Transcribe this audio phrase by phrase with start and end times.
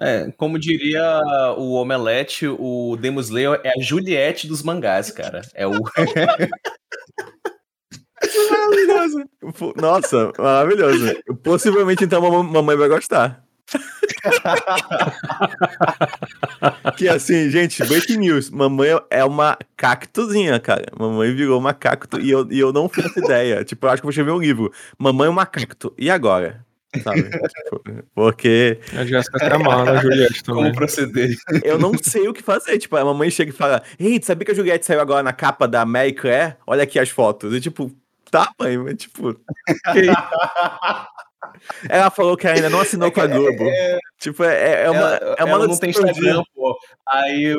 [0.00, 1.20] É, como diria
[1.56, 5.42] o Omelete, o Demon Slayer é a Juliette dos mangás, cara.
[5.54, 5.72] É o.
[8.50, 9.24] maravilhoso.
[9.76, 11.16] Nossa, maravilhoso.
[11.42, 13.42] Possivelmente, então, a mamãe vai gostar.
[16.96, 18.50] que assim, gente, breaking news.
[18.50, 20.86] Mamãe é uma cactozinha, cara.
[20.98, 23.62] Mamãe virou uma cacto e eu, e eu não fiz ideia.
[23.64, 24.72] Tipo, eu acho que vou escrever um livro.
[24.96, 25.92] Mamãe é uma cacto.
[25.98, 26.64] E agora?
[27.02, 27.22] Sabe?
[27.22, 27.82] tipo,
[28.14, 28.80] porque.
[28.96, 30.64] A Jéssica tá mal, a Juliette também.
[30.64, 31.36] Como proceder?
[31.62, 32.78] Eu não sei o que fazer.
[32.78, 35.68] Tipo, a mamãe chega e fala: Ei, sabia que a Juliette saiu agora na capa
[35.68, 36.56] da Mary Claire?
[36.66, 37.54] Olha aqui as fotos.
[37.54, 37.90] E tipo,
[38.30, 39.38] tá, mãe, mas tipo.
[41.88, 43.64] Ela falou que ainda não assinou é com a Globo.
[43.68, 44.98] É, tipo, é, é uma.
[44.98, 46.76] Ela, é uma ela não tem Instagram, pô.
[47.06, 47.56] Aí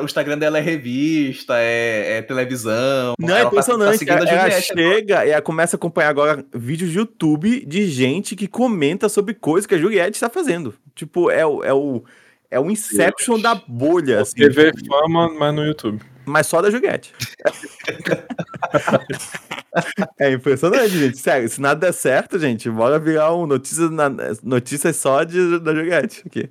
[0.00, 3.14] o Instagram dela é revista, é, é televisão.
[3.18, 4.04] Não, é impressionante.
[4.04, 5.26] Tá, tá ela, ela chega agora.
[5.26, 9.66] e ela começa a acompanhar agora vídeos de YouTube de gente que comenta sobre coisas
[9.66, 10.74] que a Juliette está fazendo.
[10.94, 11.62] Tipo, é o.
[11.62, 12.04] É o
[12.48, 14.20] é o Inception da bolha.
[14.20, 14.86] Assim, TV tipo.
[14.86, 16.00] fama, mas no YouTube.
[16.26, 17.14] Mas só da Juliette.
[20.18, 21.18] é impressionante, gente.
[21.18, 24.10] Sério, se nada der certo, gente, bora virar um notícias, na,
[24.42, 26.50] notícias só de, da Juliette aqui.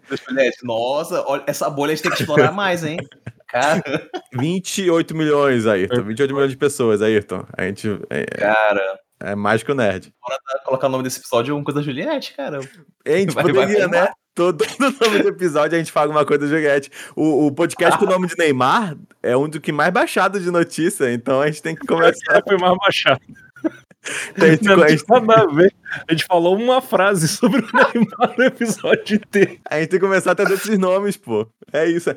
[0.64, 2.98] Nossa, olha, essa bolha a gente tem que explorar mais, hein?
[3.48, 4.09] Cara.
[4.34, 6.04] 28 milhões, Ayrton.
[6.04, 7.45] 28 milhões de pessoas, Ayrton.
[7.58, 7.88] A gente.
[8.10, 9.00] É, Cara.
[9.20, 10.14] É mais que o nerd.
[10.22, 12.60] Bora colocar o nome desse episódio alguma coisa da Juliette, cara.
[13.06, 14.10] A gente vai, poderia, vai né?
[14.36, 16.91] Todo, todo nome do episódio a gente fala uma coisa da Juliette.
[17.16, 20.52] O, o podcast com o nome de Neymar é um dos que mais baixado de
[20.52, 22.44] notícia, então a gente tem que começar.
[22.45, 23.22] Foi mais baixado.
[24.31, 25.03] Então, a, gente, não, a, gente...
[25.09, 25.73] a, ver.
[26.08, 29.58] a gente falou uma frase sobre o Neymar no episódio inteiro.
[29.66, 31.48] A gente tem que começar a ter esses nomes, pô.
[31.73, 32.11] É isso.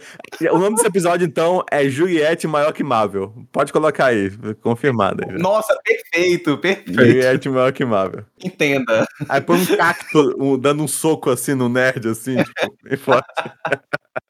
[0.53, 3.35] O nome desse episódio, então, é Juliette maior que Marvel.
[3.51, 5.25] Pode colocar aí, confirmado.
[5.27, 6.93] Aí, Nossa, perfeito, perfeito.
[6.93, 8.25] Juliette maior que Marvel.
[8.45, 9.07] Entenda.
[9.29, 13.27] Aí põe um cacto um, dando um soco assim no nerd, assim, tipo, bem forte.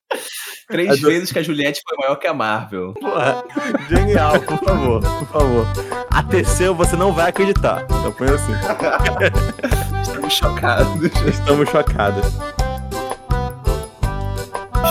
[0.68, 2.92] Três vezes que a Juliette foi maior que a Marvel.
[2.94, 3.42] Porra,
[3.88, 5.66] genial, por favor, por favor.
[6.10, 7.84] A terceira você não vai acreditar.
[7.84, 8.52] Então põe assim.
[10.02, 11.10] Estamos chocados.
[11.26, 12.26] Estamos chocados.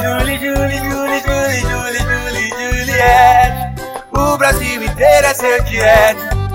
[0.01, 3.81] Julie, Julie, Julie, Julie, Julie, Julie, Juliette.
[4.13, 6.46] O Brasil inteiro é seu direto.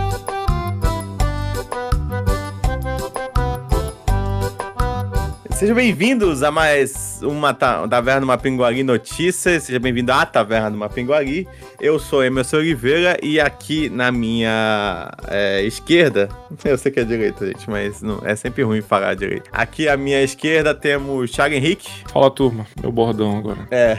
[5.62, 9.62] Sejam bem-vindos a mais uma ta Taverna do Mapinguari Notícias.
[9.62, 11.46] Seja bem-vindo à Taverna do Mapinguari.
[11.80, 16.28] Eu sou Emerson Oliveira e aqui na minha é, esquerda,
[16.64, 19.48] eu sei que é direita, gente, mas não, é sempre ruim falar à direita.
[19.52, 21.88] Aqui à minha esquerda temos Thiago Henrique.
[22.12, 22.66] Fala, turma.
[22.82, 23.60] Meu bordão agora.
[23.70, 23.98] É.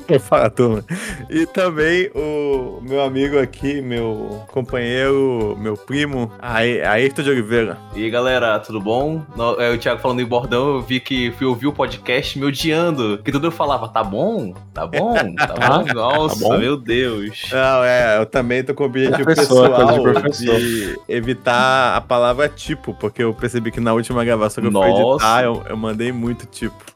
[0.20, 0.84] Fala, turma.
[1.28, 7.78] E também o meu amigo aqui, meu companheiro, meu primo, Ayrton de Oliveira.
[7.94, 9.22] E aí, galera, tudo bom?
[9.58, 13.18] É o Thiago falando em bordão, eu vi que fui ouvir o podcast me odiando.
[13.18, 14.54] Que tudo eu falava, tá bom?
[14.72, 15.14] Tá bom?
[15.34, 15.94] Tá bom?
[15.94, 16.58] Nossa, tá bom?
[16.58, 17.48] meu Deus.
[17.50, 19.98] Não, é, eu também tô com o objetivo pessoal
[20.30, 24.90] de, evitar a palavra tipo, porque eu percebi que na última gravação que eu fui
[24.90, 26.95] editar, eu, eu mandei muito tipo.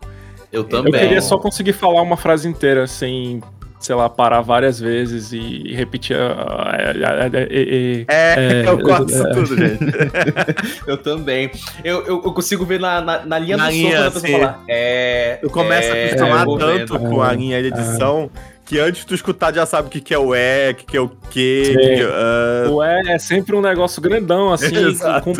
[0.53, 0.93] Eu também.
[0.93, 3.41] Eu queria só conseguir falar uma frase inteira sem
[3.81, 6.93] sei lá, parar várias vezes e repetir a.
[6.95, 9.85] é, é, eu corto isso tudo, gente.
[10.87, 11.51] eu também.
[11.83, 14.63] Eu, eu, eu, consigo ver na, na, na linha na do linha, som falar.
[14.69, 18.31] É, eu começo é, a acostumar tanto com a linha de edição.
[18.67, 20.85] Que antes de tu escutar já sabe o que, que é o E, o que,
[20.85, 21.29] que é o Q.
[21.33, 22.73] Que, uh...
[22.73, 25.33] O E é sempre um negócio grandão, assim, Exato.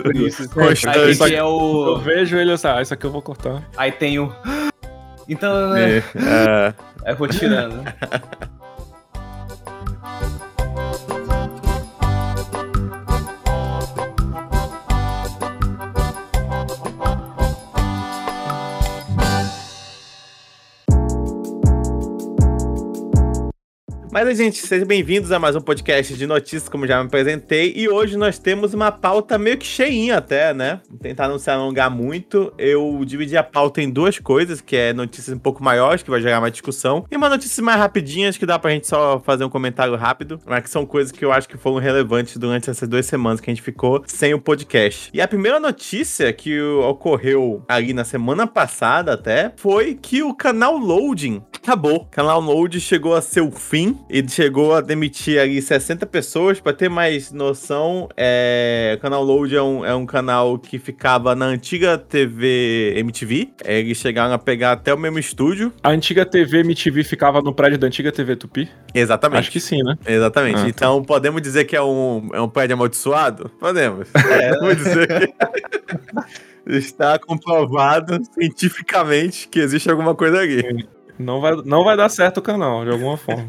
[0.53, 0.61] com.
[0.61, 1.91] Aí, aí é o...
[1.91, 3.63] Eu vejo ele assim, ah, isso aqui eu vou cortar.
[3.77, 4.35] Aí tem o.
[5.31, 5.99] Então, né?
[5.99, 6.75] É, é.
[7.13, 7.85] é vou tirando.
[24.23, 27.73] Mas, gente, sejam bem-vindos a mais um podcast de notícias, como já me apresentei.
[27.75, 30.83] E hoje nós temos uma pauta meio que cheinha até, né?
[30.91, 32.53] Vou tentar não se alongar muito.
[32.59, 36.21] Eu dividi a pauta em duas coisas, que é notícias um pouco maiores, que vai
[36.21, 39.49] gerar mais discussão, e uma notícias mais rapidinhas, que dá pra gente só fazer um
[39.49, 43.07] comentário rápido, mas que são coisas que eu acho que foram relevantes durante essas duas
[43.07, 45.09] semanas que a gente ficou sem o podcast.
[45.15, 50.77] E a primeira notícia que ocorreu ali na semana passada até, foi que o canal
[50.77, 51.97] Loading acabou.
[51.97, 56.61] O canal Load chegou a seu fim e chegou a demitir ali 60 pessoas.
[56.61, 61.35] Para ter mais noção, é, o canal Load é um, é um canal que ficava
[61.35, 63.51] na antiga TV MTV.
[63.65, 65.73] Eles chegaram a pegar até o mesmo estúdio.
[65.83, 68.69] A antiga TV MTV ficava no prédio da antiga TV Tupi?
[68.93, 69.41] Exatamente.
[69.41, 69.97] Acho que sim, né?
[70.07, 70.59] Exatamente.
[70.59, 70.69] Ah, tá.
[70.69, 71.07] então, tá.
[71.07, 73.49] podemos dizer que é um, é um prédio amaldiçoado?
[73.61, 74.09] Podemos.
[74.31, 74.51] É.
[74.51, 75.35] Podemos dizer que...
[76.77, 80.87] Está comprovado cientificamente que existe alguma coisa ali.
[81.19, 83.49] Não vai, não vai dar certo o canal, de alguma forma.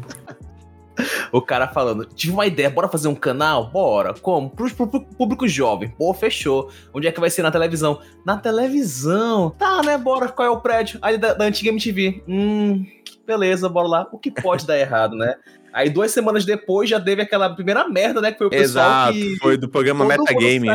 [1.32, 3.70] O cara falando, tive uma ideia, bora fazer um canal?
[3.70, 4.12] Bora.
[4.14, 4.50] Como?
[4.50, 5.88] Pro, pro, pro público jovem.
[5.96, 6.70] Pô, fechou.
[6.92, 8.00] Onde é que vai ser na televisão?
[8.24, 9.50] Na televisão.
[9.50, 9.96] Tá, né?
[9.96, 10.28] Bora.
[10.28, 10.98] Qual é o prédio?
[11.00, 12.22] Aí da, da antiga MTV.
[12.28, 12.84] Hum,
[13.26, 14.08] beleza, bora lá.
[14.12, 15.36] O que pode dar errado, né?
[15.72, 18.32] Aí duas semanas depois já teve aquela primeira merda, né?
[18.32, 19.36] Que foi o pessoal Exato, que.
[19.36, 20.68] foi do programa todo Metagame.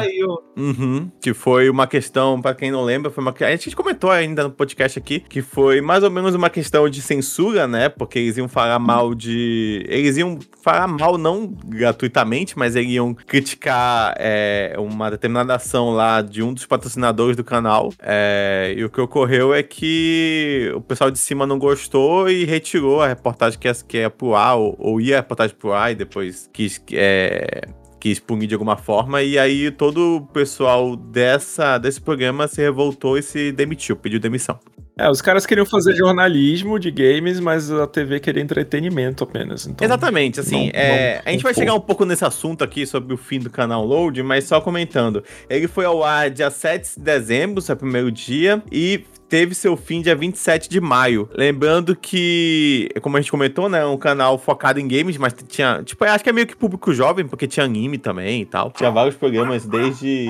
[0.58, 4.44] Uhum, que foi uma questão, pra quem não lembra, foi uma a gente comentou ainda
[4.44, 7.90] no podcast aqui, que foi mais ou menos uma questão de censura, né?
[7.90, 9.86] Porque eles iam falar mal de.
[9.88, 16.22] Eles iam falar mal, não gratuitamente, mas eles iam criticar é, uma determinada ação lá
[16.22, 17.94] de um dos patrocinadores do canal.
[18.02, 23.02] É, e o que ocorreu é que o pessoal de cima não gostou e retirou
[23.02, 25.96] a reportagem que ia, que ia pro ar, ou, ou ia a reportagem pro e
[25.96, 26.82] depois quis.
[26.94, 27.62] É,
[28.00, 33.18] quis punir de alguma forma, e aí todo o pessoal dessa, desse programa se revoltou
[33.18, 34.60] e se demitiu, pediu demissão.
[35.00, 39.68] É, os caras queriam fazer jornalismo de games, mas a TV queria entretenimento apenas.
[39.68, 42.64] Então, Exatamente, assim, não- é, não- a gente vai não chegar um pouco nesse assunto
[42.64, 45.24] aqui sobre o fim do canal Load, mas só comentando.
[45.50, 50.02] Ele foi ao ar dia 7 de dezembro, seu primeiro dia, e teve seu fim
[50.02, 51.30] dia 27 de maio.
[51.34, 56.04] Lembrando que, como a gente comentou, né, um canal focado em games, mas tinha, tipo,
[56.06, 58.72] eu acho que é meio que público jovem, porque tinha anime também e tal.
[58.72, 60.28] Tinha vários programas desde...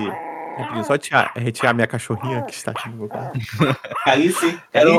[0.58, 3.32] Rapidinho, Só tirar, retirar minha cachorrinha que está aqui no meu carro.
[4.04, 4.90] Calice, Era.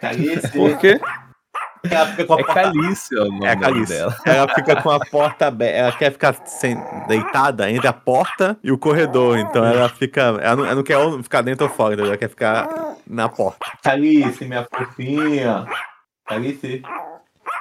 [0.00, 0.52] Calice.
[0.52, 1.00] Por quê?
[1.90, 3.92] Ela fica com a É porta- Calice o nome É a Calice.
[3.92, 4.16] dela.
[4.24, 5.76] Ela fica com a porta aberta.
[5.78, 9.38] Ela quer ficar sem- deitada entre a porta e o corredor.
[9.38, 10.20] Então ela fica.
[10.40, 12.10] Ela não, ela não quer ficar dentro ou fora, entendeu?
[12.10, 12.68] ela quer ficar
[13.06, 13.58] na porta.
[13.82, 15.66] Calice, minha fofinha.
[16.26, 16.82] Calice.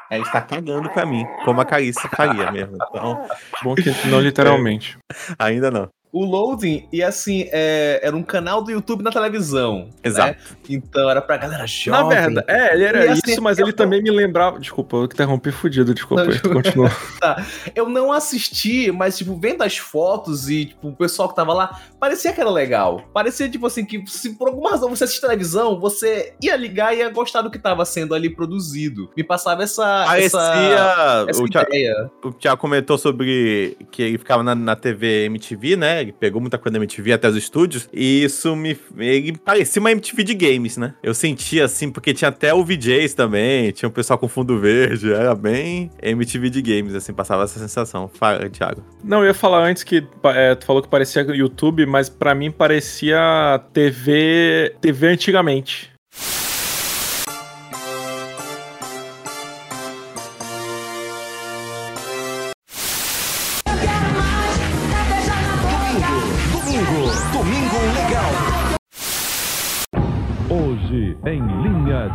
[0.10, 2.78] Ela está cagando pra mim, como a Calice faria mesmo.
[2.90, 3.26] Então,
[3.64, 4.98] Bom que não literalmente.
[5.40, 5.90] ainda não.
[6.12, 9.90] O Loading, e assim, é, era um canal do YouTube na televisão.
[10.04, 10.32] Exato.
[10.32, 10.58] né?
[10.70, 12.18] Então era pra galera jovem.
[12.18, 14.60] Na verdade, é, ele era assim, isso, mas ele também me lembrava.
[14.60, 16.26] Desculpa, eu interrompi fudido, desculpa.
[16.26, 16.92] Não, tu continua.
[17.74, 21.80] Eu não assisti, mas, tipo, vendo as fotos e, tipo, o pessoal que tava lá,
[22.00, 23.04] parecia que era legal.
[23.14, 27.00] Parecia, tipo assim, que se por alguma razão você assiste televisão, você ia ligar e
[27.00, 29.10] ia gostar do que tava sendo ali produzido.
[29.16, 30.06] Me passava essa.
[30.06, 30.40] Parecia.
[30.40, 32.12] Essa, essa o, Thiago, ideia.
[32.24, 36.01] o Thiago comentou sobre que ele ficava na, na TV MTV, né?
[36.02, 37.90] Ele pegou muita coisa da MTV até os estúdios.
[37.94, 38.78] E isso me.
[38.98, 40.94] Ele parecia uma MTV de games, né?
[41.04, 45.12] Eu sentia assim, porque tinha até o VJs também, tinha o pessoal com fundo verde.
[45.12, 48.08] Era bem MTV de games, assim, passava essa sensação.
[48.08, 48.84] Fala, Thiago.
[49.04, 52.52] Não, eu ia falar antes que é, tu falou que parecia YouTube, mas pra mim
[52.52, 55.91] parecia TV, TV antigamente.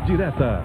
[0.07, 0.65] Direta.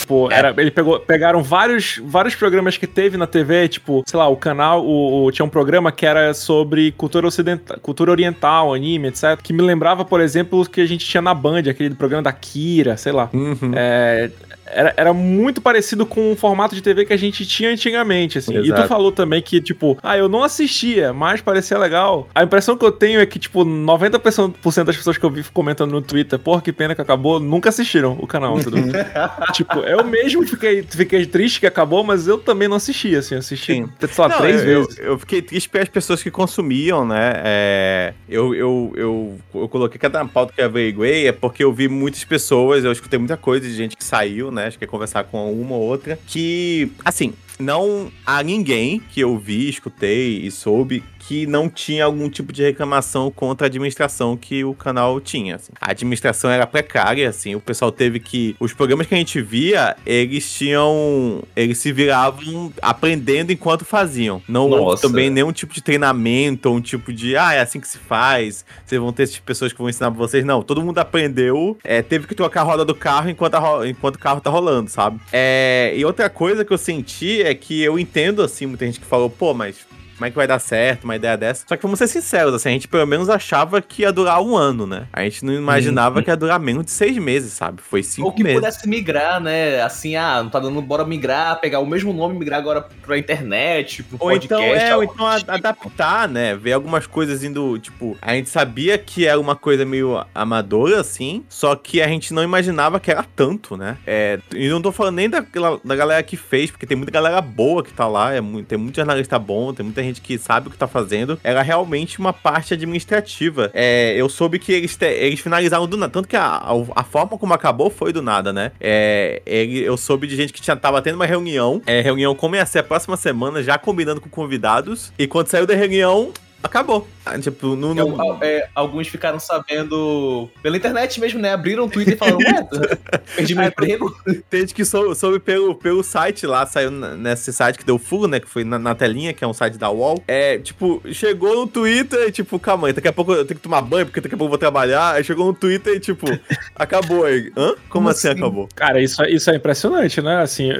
[0.00, 4.28] Tipo, era, ele pegou, pegaram vários, vários programas que teve na TV, tipo, sei lá,
[4.28, 9.08] o canal, o, o- tinha um programa que era sobre cultura ocidental, cultura oriental, anime,
[9.08, 9.40] etc.
[9.40, 12.32] Que me lembrava, por exemplo, o que a gente tinha na Band, aquele programa da
[12.32, 13.30] Kira, sei lá.
[13.32, 13.72] Uhum.
[13.76, 14.28] É,
[14.72, 18.52] era, era muito parecido com o formato de TV que a gente tinha antigamente, assim.
[18.58, 18.88] E tu Exato.
[18.88, 22.28] falou também que, tipo, ah, eu não assistia, mas parecia legal.
[22.34, 25.92] A impressão que eu tenho é que, tipo, 90% das pessoas que eu vi comentando
[25.92, 28.56] no Twitter, porra, que pena que acabou, nunca assistiram o canal,
[29.52, 33.74] tipo, eu mesmo fiquei, fiquei triste que acabou, mas eu também não assisti, assim, assisti,
[33.74, 33.88] Sim.
[33.98, 34.98] sei lá, Não, três eu, vezes.
[34.98, 37.32] Eu, eu fiquei triste pelas pessoas que consumiam, né?
[37.44, 41.88] É, eu, eu, eu, eu coloquei cada pauta que eu averiguei é porque eu vi
[41.88, 44.61] muitas pessoas, eu escutei muita coisa de gente que saiu, né?
[44.66, 46.18] Acho que ia conversar com uma ou outra.
[46.26, 52.28] Que, assim, não há ninguém que eu vi, escutei e soube que não tinha algum
[52.28, 55.56] tipo de reclamação contra a administração que o canal tinha.
[55.56, 55.72] assim.
[55.80, 58.56] A administração era precária, assim, o pessoal teve que.
[58.58, 61.42] Os programas que a gente via, eles tinham.
[61.54, 64.42] Eles se viravam aprendendo enquanto faziam.
[64.48, 67.36] Não houve também nenhum tipo de treinamento, ou um tipo de.
[67.36, 68.64] Ah, é assim que se faz.
[68.84, 70.44] Vocês vão ter essas pessoas que vão ensinar pra vocês.
[70.44, 71.76] Não, todo mundo aprendeu.
[71.84, 74.90] é, teve que trocar a roda do carro enquanto, ro- enquanto o carro tá rolando,
[74.90, 75.20] sabe?
[75.32, 79.06] É, e outra coisa que eu senti é que eu entendo, assim, muita gente que
[79.06, 79.76] falou, pô, mas
[80.22, 81.64] como é que vai dar certo uma ideia dessa?
[81.66, 84.56] Só que vamos ser sinceros, assim, a gente pelo menos achava que ia durar um
[84.56, 85.08] ano, né?
[85.12, 87.82] A gente não imaginava que ia durar menos de seis meses, sabe?
[87.82, 88.60] Foi cinco Ou que meses.
[88.60, 89.82] pudesse migrar, né?
[89.82, 93.18] Assim, ah, não tá dando, bora migrar, pegar o mesmo nome e migrar agora pra
[93.18, 94.44] internet, pro Ou podcast.
[94.44, 95.50] então, é, ou então tipo.
[95.50, 96.54] adaptar, né?
[96.54, 101.44] Ver algumas coisas indo, tipo, a gente sabia que era uma coisa meio amadora, assim,
[101.48, 103.96] só que a gente não imaginava que era tanto, né?
[104.06, 105.44] É, e não tô falando nem da,
[105.84, 108.94] da galera que fez, porque tem muita galera boa que tá lá, é, tem muito
[108.94, 112.32] jornalista bom, tem muita gente gente que sabe o que tá fazendo, era realmente uma
[112.32, 113.70] parte administrativa.
[113.74, 117.04] É, eu soube que eles, te, eles finalizaram do nada, tanto que a, a, a,
[117.04, 118.72] forma como acabou foi do nada, né?
[118.80, 122.56] É, ele, eu soube de gente que tinha, tava tendo uma reunião, é, reunião como
[122.56, 127.06] ia ser a próxima semana, já combinando com convidados, e quando saiu da reunião, acabou.
[127.24, 128.38] Ah, tipo, no, no...
[128.42, 131.52] É, alguns ficaram sabendo pela internet mesmo, né?
[131.52, 132.68] Abriram o Twitter e falaram, ué,
[133.36, 134.16] perdi meu é, emprego.
[134.50, 138.26] Tem gente que soube, soube, pelo, pelo site lá, saiu nesse site que deu fugo,
[138.26, 138.40] né?
[138.40, 140.22] Que foi na, na, telinha, que é um site da UOL.
[140.26, 143.62] É, tipo, chegou no Twitter e, tipo, calma aí, daqui a pouco eu tenho que
[143.62, 145.14] tomar banho, porque daqui a pouco eu vou trabalhar.
[145.14, 146.26] Aí chegou no Twitter e, tipo,
[146.74, 147.52] acabou aí.
[147.56, 147.68] Hã?
[147.68, 148.68] Como, Como assim, assim, acabou?
[148.74, 150.42] Cara, isso, isso é impressionante, né?
[150.42, 150.70] Assim,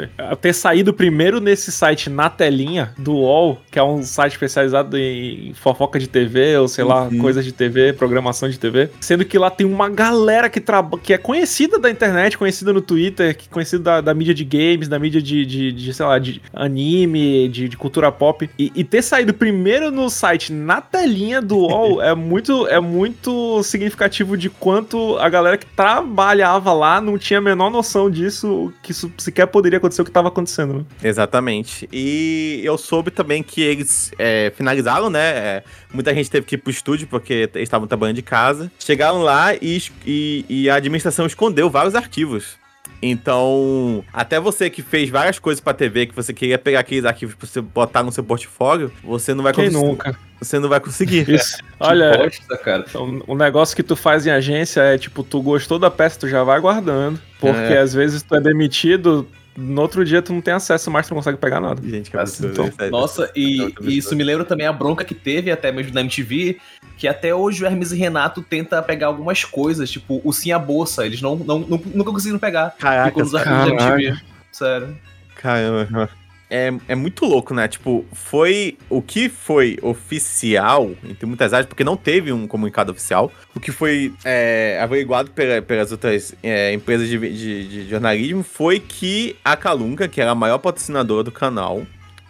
[0.40, 5.54] ter saído primeiro nesse site na telinha do UOL, que é um site especializado em
[5.54, 7.18] fofoca de TV, ou sei lá, uhum.
[7.18, 8.90] coisas de TV, programação de TV.
[9.00, 10.62] Sendo que lá tem uma galera que,
[11.02, 14.88] que é conhecida da internet, conhecida no Twitter, que conhecida da, da mídia de games,
[14.88, 18.48] da mídia de, de, de sei lá, de anime, de, de cultura pop.
[18.58, 23.62] E, e, ter saído primeiro no site, na telinha do UOL, é muito, é muito
[23.62, 28.92] significativo de quanto a galera que trabalhava lá não tinha a menor noção disso, que
[28.92, 30.84] isso sequer poderia acontecer o que estava acontecendo, né?
[31.02, 31.88] Exatamente.
[31.92, 35.20] E eu soube também que eles é, finalizaram, né?
[35.20, 38.70] É, muita gente teve que ir pro estúdio porque eles estavam trabalhando de casa.
[38.78, 42.60] Chegaram lá e, e, e a administração escondeu vários arquivos.
[43.04, 47.34] Então, até você que fez várias coisas pra TV, que você queria pegar aqueles arquivos
[47.34, 49.84] pra você botar no seu portfólio, você não vai Quem conseguir.
[49.84, 50.18] nunca?
[50.40, 51.28] Você não vai conseguir.
[51.28, 51.58] Isso.
[51.80, 52.84] Olha, bosta, cara.
[53.26, 56.44] o negócio que tu faz em agência é tipo, tu gostou da peça, tu já
[56.44, 57.20] vai guardando.
[57.40, 57.78] Porque é.
[57.78, 61.18] às vezes tu é demitido, no outro dia tu não tem acesso mais, tu não
[61.18, 61.80] consegue pegar nada.
[61.86, 62.64] Gente, que absurdo.
[62.64, 65.92] Então, nossa, e, é e, isso me lembra também a bronca que teve, até mesmo
[65.92, 66.58] na MTV,
[66.96, 70.58] que até hoje o Hermes e Renato tenta pegar algumas coisas, tipo o Sim a
[70.58, 72.74] Bolsa, eles não, não, não nunca conseguiram pegar.
[72.78, 74.20] Caraca, ficou nos arquivos da MTV.
[74.50, 74.96] Sério.
[75.34, 76.21] Caramba
[76.52, 77.66] é, é muito louco, né?
[77.66, 78.76] Tipo, foi.
[78.90, 83.32] O que foi oficial, entre muitas áreas, porque não teve um comunicado oficial.
[83.56, 88.78] O que foi é, averiguado pela, pelas outras é, empresas de, de, de, jornalismo foi
[88.78, 91.86] que a Calunga, que era a maior patrocinadora do canal,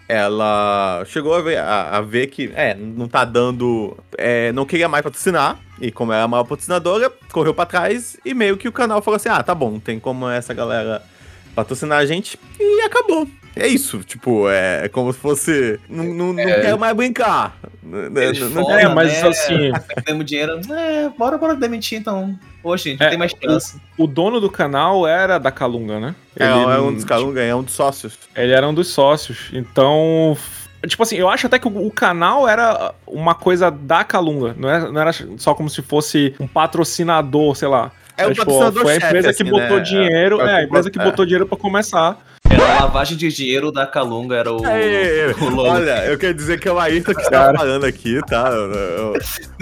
[0.08, 3.96] ela chegou a ver, a, a ver que, é, não tá dando.
[4.16, 5.58] É, não queria mais patrocinar.
[5.80, 9.16] E como era a maior patrocinadora, correu para trás e meio que o canal falou
[9.16, 11.02] assim: ah, tá bom, tem como essa galera
[11.56, 12.38] patrocinar a gente.
[12.60, 13.26] E acabou.
[13.54, 15.78] É isso, tipo, é, é como se fosse.
[15.88, 17.56] Não, não, é, não quero mais brincar.
[17.82, 19.28] Né, né, não, é, mas né?
[19.28, 19.72] assim.
[20.04, 20.60] Temos dinheiro.
[20.70, 22.38] É, bora, bora demitir então.
[22.64, 23.76] Hoje, gente, é, tem mais chance.
[23.98, 26.14] O, o, dono do canal era da Calunga, né?
[26.38, 28.18] É, Ele, é um dos Calunga, é um dos sócios.
[28.34, 29.50] Ele era um dos sócios.
[29.52, 30.36] Então.
[30.86, 34.54] Tipo assim, eu acho até que o, o canal era uma coisa da Calunga.
[34.56, 37.92] Não era, não era só como se fosse um patrocinador, sei lá.
[38.16, 39.82] É o tipo, patrocinador Foi a empresa chefe, que assim, botou né?
[39.82, 40.40] dinheiro.
[40.40, 42.18] É, é, a empresa que botou dinheiro pra começar.
[42.52, 44.64] Era a lavagem de dinheiro da Calunga, era o.
[44.66, 48.50] É, o olha, eu quero dizer que é o Ayrton que está falando aqui, tá?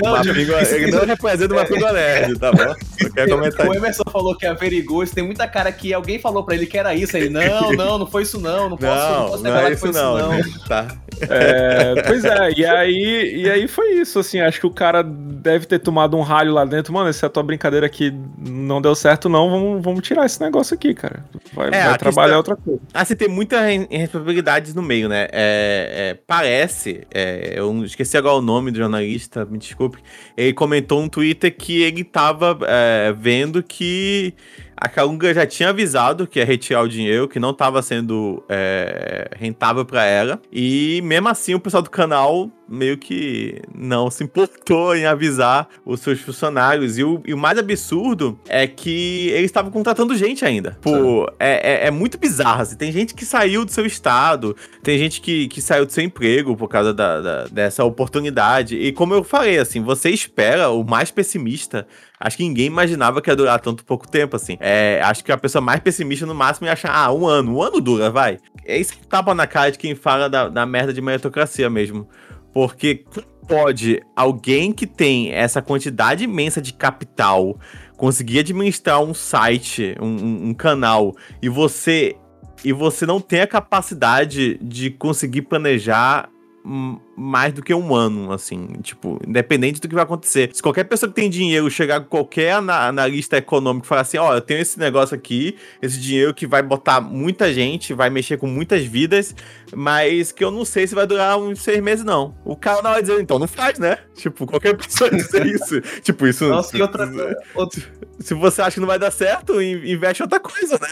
[0.03, 0.31] não, de...
[0.31, 2.75] ele não representa uma pinga nerd, tá bom?
[3.01, 3.69] Eu quero comentar.
[3.69, 6.77] O Emerson falou que averigou, isso tem muita cara que alguém falou pra ele que
[6.77, 7.17] era isso.
[7.17, 9.93] Ele, não, não, não foi isso não, não posso, não, não posso não é isso
[9.93, 10.19] não.
[10.19, 10.61] não.
[10.67, 10.87] Tá.
[11.29, 15.03] É, pois é, e aí, e aí foi isso, assim, acho que o cara
[15.41, 18.95] deve ter tomado um ralho lá dentro, mano, se a tua brincadeira aqui não deu
[18.95, 21.25] certo não, vamos, vamos tirar esse negócio aqui, cara.
[21.53, 22.81] Vai, é, vai trabalhar outra coisa.
[22.93, 25.29] Assim, tem muitas responsabilidades no meio, né?
[25.33, 29.99] É, é, parece, é, eu esqueci agora o nome do jornalista, me desculpe,
[30.37, 34.35] ele comentou no Twitter que ele tava é, vendo que
[34.81, 39.31] a Kalunga já tinha avisado que ia retirar o dinheiro, que não estava sendo é,
[39.37, 40.41] rentável para ela.
[40.51, 46.01] E mesmo assim o pessoal do canal meio que não se importou em avisar os
[46.01, 46.97] seus funcionários.
[46.97, 50.79] E o, e o mais absurdo é que eles estavam contratando gente ainda.
[50.81, 52.63] Pô, é, é, é, muito bizarro.
[52.63, 52.77] Assim.
[52.77, 56.57] Tem gente que saiu do seu estado, tem gente que, que saiu do seu emprego
[56.57, 58.77] por causa da, da, dessa oportunidade.
[58.77, 61.87] E como eu falei, assim, você espera o mais pessimista
[62.21, 64.59] acho que ninguém imaginava que ia durar tanto pouco tempo, assim.
[64.61, 67.57] É, acho que a pessoa mais pessimista, no máximo, ia achar, ah, um ano.
[67.57, 68.39] Um ano dura, vai.
[68.65, 72.07] É isso que tapa na cara de quem fala da, da merda de meritocracia mesmo.
[72.53, 73.05] Porque
[73.49, 77.59] pode alguém que tem essa quantidade imensa de capital
[77.97, 82.17] conseguir administrar um site, um, um, um canal, e você
[82.65, 86.29] e você não tem a capacidade de conseguir planejar
[86.62, 90.50] mais do que um ano, assim, tipo, independente do que vai acontecer.
[90.52, 94.31] Se qualquer pessoa que tem dinheiro chegar com qualquer analista econômico e falar assim, ó,
[94.31, 98.37] oh, eu tenho esse negócio aqui, esse dinheiro que vai botar muita gente, vai mexer
[98.37, 99.35] com muitas vidas,
[99.75, 102.35] mas que eu não sei se vai durar uns seis meses, não.
[102.45, 103.99] O cara não vai dizer, então não faz, né?
[104.14, 105.81] Tipo, qualquer pessoa dizer isso.
[106.02, 106.47] tipo, isso...
[106.49, 107.09] Nossa, que outra...
[108.21, 110.88] Se você acha que não vai dar certo, investe em outra coisa, né?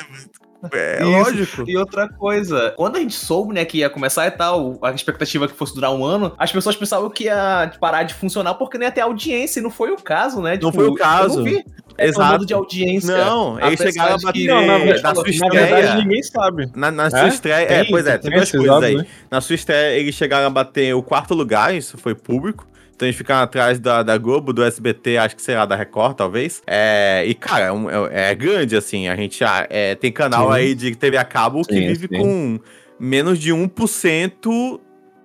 [0.73, 1.11] É Isso.
[1.11, 1.65] lógico.
[1.69, 5.47] E outra coisa, quando a gente soube, né, que ia começar e tal, a expectativa
[5.47, 8.85] que fosse durar um ano, as pessoas pensavam que ia parar de funcionar porque não
[8.85, 10.59] ia ter audiência, e não foi o caso, né?
[10.61, 11.37] Não foi o Eu caso.
[11.39, 11.65] não vi
[11.97, 13.17] reclamando de audiência.
[13.25, 15.67] Não, eles chegaram a de bater que- Não, na, na sua na estreia.
[15.67, 16.71] verdade, ninguém sabe.
[16.77, 17.29] Na, na sua É?
[17.29, 17.55] estreia.
[17.73, 18.97] é, pois é, tem tem duas coisas aí.
[18.97, 19.07] né?
[19.31, 22.67] Na sua estreia, eles chegaram a bater o quarto lugar, isso foi público.
[22.99, 26.61] Então eles ficaram atrás da, da Globo, do SBT, acho que será da Record, talvez.
[26.67, 29.07] É, e, cara, é, um- é- é grande, assim.
[29.07, 30.55] A gente ah, é, tem canal Sim.
[30.59, 32.19] aí de TV a cabo que Sim, vive sim.
[32.21, 32.59] com
[32.99, 34.81] menos de 1%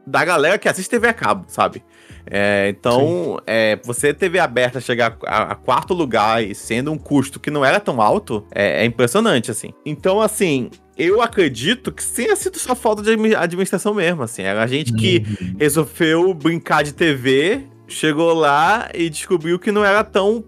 [0.05, 1.81] da galera que assiste TV a cabo, sabe?
[2.25, 7.39] É, então, é, você TV aberta chegar a, a quarto lugar e sendo um custo
[7.39, 9.73] que não era tão alto, é, é impressionante, assim.
[9.85, 14.43] Então, assim, eu acredito que tenha sido só falta de admi- administração mesmo, assim.
[14.43, 15.23] Era a gente que
[15.59, 20.43] resolveu brincar de TV, chegou lá e descobriu que não era tão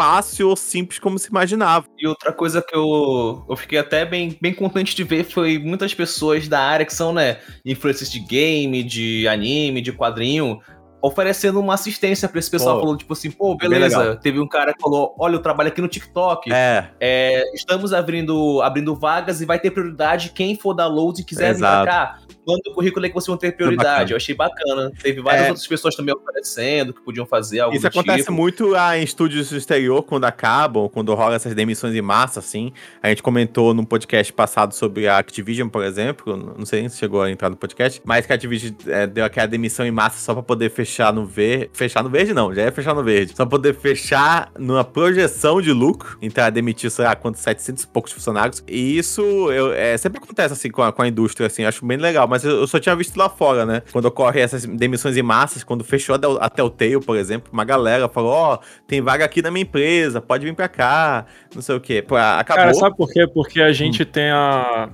[0.00, 1.86] fácil ou simples como se imaginava.
[1.98, 5.92] E outra coisa que eu, eu fiquei até bem, bem contente de ver foi muitas
[5.92, 10.60] pessoas da área que são, né, influencers de game, de anime, de quadrinho,
[11.02, 12.76] oferecendo uma assistência pra esse pessoal.
[12.76, 14.16] Pô, falou, tipo assim, pô, beleza.
[14.16, 16.52] Teve um cara que falou: olha, eu trabalho aqui no TikTok.
[16.52, 21.24] É, É, estamos abrindo, abrindo vagas e vai ter prioridade quem for da load e
[21.24, 21.84] quiser vir Exato.
[21.84, 22.18] pra cá.
[22.50, 23.52] Manda o currículo que vão ter bacana.
[23.56, 24.12] prioridade.
[24.12, 24.90] Eu achei bacana.
[25.02, 25.48] Teve várias É.
[25.48, 28.32] outras pessoas também oferecendo que podiam fazer algo Isso acontece tipo.
[28.32, 32.72] muito ah, em estúdios do exterior, quando acabam, quando rola essas demissões em massa, assim.
[33.02, 36.54] A gente comentou num podcast passado sobre a Activision, por exemplo.
[36.58, 39.46] Não sei se chegou a entrar no podcast, mas que a Activision é, deu aquela
[39.46, 41.70] demissão em massa só pra poder fechar no verde.
[41.72, 43.30] Fechar no verde, não, já ia fechar no verde.
[43.36, 46.18] Só pra poder fechar numa projeção de lucro.
[46.22, 48.62] Então, ela demitiu, sei lá, quantos, 700 e poucos funcionários.
[48.68, 49.20] E isso
[49.52, 52.26] eu, é, sempre acontece assim com a, com a indústria, assim, acho bem legal.
[52.28, 53.82] Mas eu, eu só tinha visto lá fora, né?
[53.92, 57.64] Quando ocorre essas demissões em massas, quando fechou a Del- a Telltale, por exemplo, uma
[57.64, 61.74] galera falou: Ó, tem vaga aqui na minha empresa, pode vir pra cá, não sei
[61.76, 62.02] o quê.
[62.02, 62.62] Pô, acabou.
[62.62, 63.26] Cara, sabe por quê?
[63.26, 63.64] Porque Hum.
[63.66, 64.88] a gente tem a.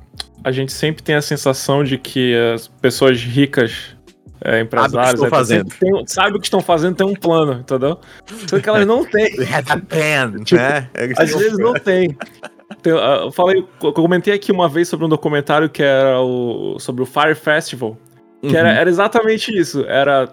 [0.45, 3.97] A gente sempre tem a sensação de que as pessoas ricas,
[4.45, 5.71] é, empresários, estão etc, fazendo.
[5.73, 7.99] sempre tem- sabe o que estão fazendo, tem um plano, entendeu?
[8.49, 9.27] Só que elas não têm.
[9.53, 10.89] Had a pen, Tipo, né?
[10.95, 12.17] Eles Às vezes não tem.
[12.83, 16.79] Tem, ah, Eu falei, eu comentei aqui uma vez sobre um documentário que era o
[16.79, 17.97] sobre o Fire Festival,
[18.41, 18.57] que Uhum.
[18.57, 19.85] era, era exatamente isso.
[19.87, 20.29] Era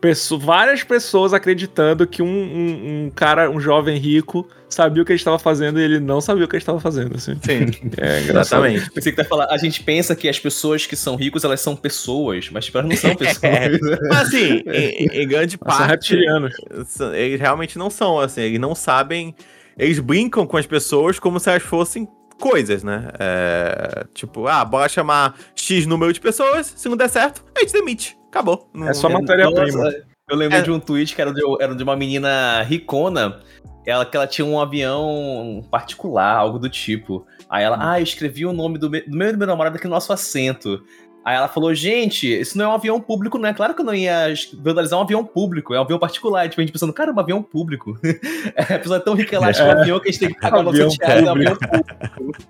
[0.00, 5.12] pesso- várias pessoas acreditando que um, um- um cara, um jovem rico, sabia o que
[5.12, 7.14] ele estava fazendo e ele não sabia o que ele estava fazendo.
[7.16, 7.34] Assim.
[7.42, 7.66] Sim,
[8.00, 8.90] É exatamente.
[8.90, 11.76] Pensei que ia falar, a gente pensa que as pessoas que são ricos, elas são
[11.76, 13.80] pessoas, mas tipo, elas não são pessoas.
[14.08, 15.90] Mas assim, em, em grande São parte.
[15.90, 16.54] reptilianos.
[16.86, 19.34] são- Eles realmente não são, assim, eles não sabem.
[19.78, 22.08] Eles brincam com as pessoas como se elas fossem
[22.40, 23.10] coisas, né?
[23.18, 27.72] É, tipo, ah, bora chamar X número de pessoas, se não der certo, a gente
[27.72, 28.16] demite.
[28.28, 28.68] Acabou.
[28.74, 29.90] Não- É só é- matéria-prima.
[30.28, 30.62] Eu lembro É.
[30.62, 33.40] de um tweet que era de, era de uma menina ricona,
[33.86, 37.24] ela, que ela tinha um avião particular, algo do tipo.
[37.48, 39.76] Aí ela, ah, eu escrevi o nome do, me- do meu e do meu namorado
[39.76, 40.82] aqui no nosso assento.
[41.26, 43.52] Aí ela falou, gente, isso não é um avião público, não é?
[43.52, 46.48] Claro que eu não ia vandalizar um avião público, é um avião particular.
[46.48, 47.98] Tipo, a gente pensando, caramba, avião público.
[48.54, 50.20] É, a pessoa é tão rica, ela acha que é um avião que a gente
[50.20, 52.42] tem que pagar Avião 900 reais, é um avião público.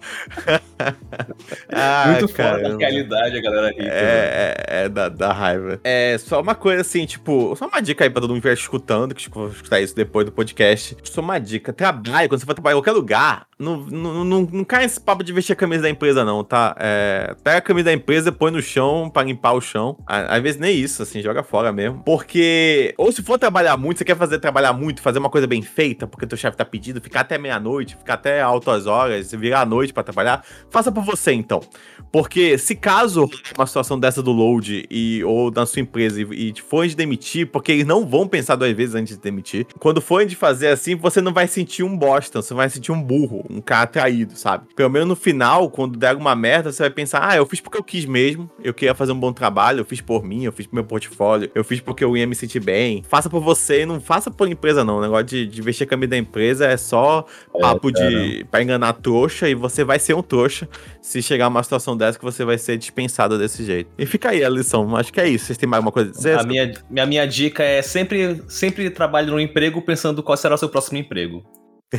[1.73, 2.79] Ah, Muito fora da caramba.
[2.79, 3.83] realidade a galera rica.
[3.83, 3.89] né?
[3.91, 5.81] É, é, é da, da raiva.
[5.83, 8.63] É só uma coisa assim, tipo, só uma dica aí pra todo mundo que estiver
[8.63, 10.97] escutando, que escutar isso depois do podcast.
[11.03, 14.65] Só uma dica: trabalho, quando você for trabalhar em qualquer lugar, não, não, não, não
[14.65, 16.77] cai nesse papo de vestir a camisa da empresa, não, tá?
[16.79, 19.97] É, pega a camisa da empresa, põe no chão pra limpar o chão.
[20.07, 22.03] À- Às vezes nem isso, assim, joga fora mesmo.
[22.05, 25.63] Porque, ou se for trabalhar muito, você quer fazer trabalhar muito, fazer uma coisa bem
[25.63, 29.67] feita, porque teu chefe tá pedindo, ficar até meia-noite, ficar até altas horas, virar a
[29.67, 31.61] noite pra trabalhar, faça por você então.
[32.13, 36.53] Porque se caso uma situação dessa do load e, ou na sua empresa e, e
[36.53, 40.37] de demitir, porque eles não vão pensar duas vezes antes de demitir, quando for de
[40.37, 43.87] fazer assim, você não vai sentir um bosta, você vai sentir um burro, um cara
[43.87, 44.67] traído, sabe?
[44.75, 47.79] Pelo menos no final, quando der alguma merda, você vai pensar, ah, eu fiz porque
[47.79, 50.67] eu quis mesmo, eu queria fazer um bom trabalho, eu fiz por mim, eu fiz
[50.67, 53.03] pro meu portfólio, eu fiz porque eu ia me sentir bem.
[53.09, 55.87] Faça por você e não faça por empresa não, o negócio de, de vestir a
[55.87, 57.25] camisa da empresa é só
[57.61, 60.69] papo de pra enganar trouxa e você vai ser um trouxa
[61.01, 63.91] se chegar uma situação dessa que você vai ser dispensado desse jeito.
[63.99, 65.47] E fica aí a lição, acho que é isso.
[65.47, 66.39] Vocês têm mais alguma coisa a dizer?
[66.39, 70.59] A minha, minha, minha dica é sempre, sempre trabalhe no emprego pensando qual será o
[70.59, 71.45] seu próximo emprego.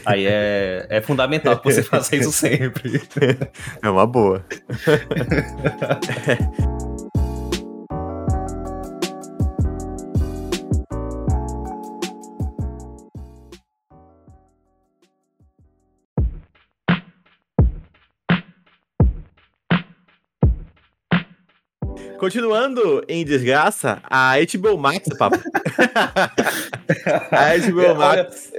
[0.06, 3.02] Aí é, é fundamental que você faça isso sempre.
[3.82, 4.46] É uma boa.
[22.18, 25.38] Continuando em desgraça, a HBO Max, papo.
[27.32, 28.52] a HBO Max.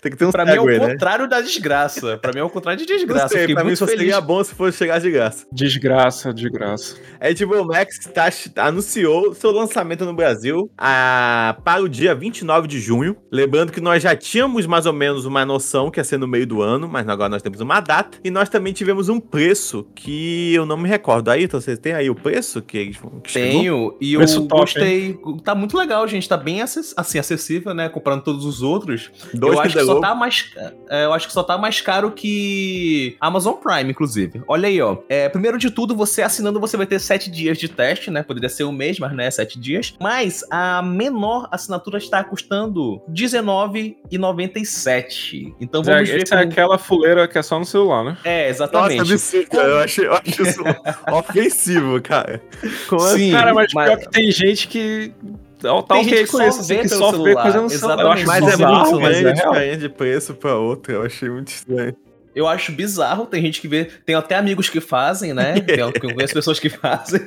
[0.00, 0.92] Tem que ter um Pra mim é o segue, né?
[0.92, 2.18] contrário da desgraça.
[2.18, 3.28] Pra mim é o contrário de desgraça.
[3.28, 4.00] sei, pra mim muito só feliz.
[4.00, 5.46] seria bom se fosse chegar de graça.
[5.52, 6.96] Desgraça, desgraça.
[7.20, 8.28] A HBO Max tá,
[8.66, 13.16] anunciou seu lançamento no Brasil ah, para o dia 29 de junho.
[13.30, 16.46] Lembrando que nós já tínhamos mais ou menos uma noção que ia ser no meio
[16.46, 18.18] do ano, mas agora nós temos uma data.
[18.24, 21.30] E nós também tivemos um preço que eu não me recordo.
[21.30, 23.20] Aí, então vocês têm aí o preço que, que chegou?
[23.60, 25.18] Tenho, e eu Preço top, gostei.
[25.44, 26.28] Tá muito legal, gente.
[26.28, 27.88] Tá bem acess- assim, acessível, né?
[27.88, 29.10] Comparando todos os outros.
[29.34, 30.50] Dois eu acho que só tá mais.
[30.88, 34.42] é, eu acho que só tá mais caro que Amazon Prime, inclusive.
[34.48, 34.96] Olha aí, ó.
[35.08, 38.22] É, primeiro de tudo, você assinando, você vai ter sete dias de teste, né?
[38.22, 39.94] Poderia ser um mês, mas né, sete dias.
[40.00, 45.54] Mas a menor assinatura está custando R$19,97.
[45.60, 46.22] Então vamos ver.
[46.22, 48.16] Essa é como- aquela fuleira que é só no celular, né?
[48.24, 49.46] É, Nossa, exatamente.
[49.50, 49.66] cara.
[49.68, 50.62] Eu eu acho isso
[51.12, 52.40] ofensivo, cara.
[52.88, 53.18] Como assim?
[53.18, 55.12] Sim, Cara, mas, mas- pior que tem gente que
[55.60, 57.62] tá Tem gente ok que com só isso, assim, vê que pelo só vê coisa
[57.62, 58.00] no celular.
[58.02, 58.26] Eu acho.
[58.26, 59.34] Mas é bizarro, muito é a real.
[59.34, 60.92] diferença de preço pra outra.
[60.94, 61.96] Eu achei muito estranho.
[62.34, 65.58] Eu acho bizarro, tem gente que vê, tem até amigos que fazem, né?
[65.60, 67.20] Tem, eu conheço pessoas que fazem.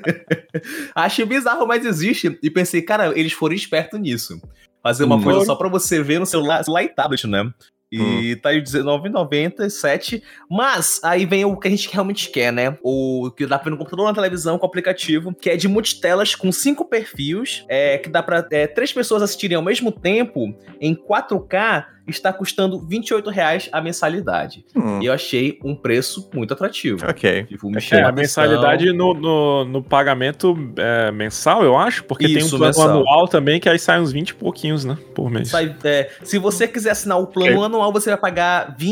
[0.93, 2.37] Acho bizarro, mas existe.
[2.43, 4.39] E pensei, cara, eles foram espertos nisso.
[4.83, 5.23] Fazer uma Hum.
[5.23, 5.45] coisa Foram.
[5.47, 7.51] só pra você ver no celular, celular e tablet, né?
[7.91, 10.21] E tá aí R$19,97.
[10.49, 12.77] Mas aí vem o que a gente realmente quer, né?
[12.83, 15.57] O que dá pra ver no computador ou na televisão com o aplicativo, que é
[15.57, 19.91] de multitelas com cinco perfis, é, que dá pra é, três pessoas assistirem ao mesmo
[19.91, 21.85] tempo em 4K.
[22.09, 24.65] Está custando 28 reais a mensalidade.
[24.75, 26.99] Hum, E eu achei um preço muito atrativo.
[27.07, 27.43] ok.
[27.45, 32.37] Tipo, me É, a mensalidade no, no, no pagamento é, mensal, eu acho, porque tem
[32.37, 32.89] um Isso, plano mensal.
[32.89, 34.97] anual também, que aí sai uns 20 e pouquinhos, né?
[35.15, 35.49] Por mês.
[35.49, 37.65] Sai- é, se você quiser assinar o plano Ok.
[37.65, 38.85] anual, você vai pagar R$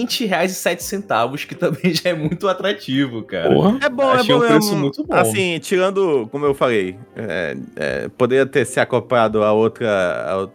[0.47, 3.49] 20,07, que também já é muito atrativo, cara.
[3.53, 3.79] Porra.
[3.81, 4.79] É bom, Achei é bom um preço mesmo.
[4.81, 5.13] muito bom.
[5.15, 9.87] Assim, tirando, como eu falei, é, é, poderia ter se acoplado a outra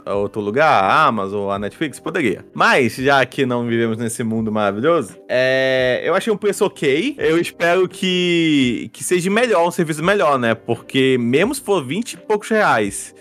[0.06, 2.44] a, a outro lugar, a Amazon, a Netflix, poderia.
[2.54, 7.14] Mas, já que não vivemos nesse mundo maravilhoso, é, eu achei um preço ok.
[7.18, 10.54] Eu espero que, que seja melhor, um serviço melhor, né?
[10.54, 13.14] Porque mesmo se for 20 e poucos reais.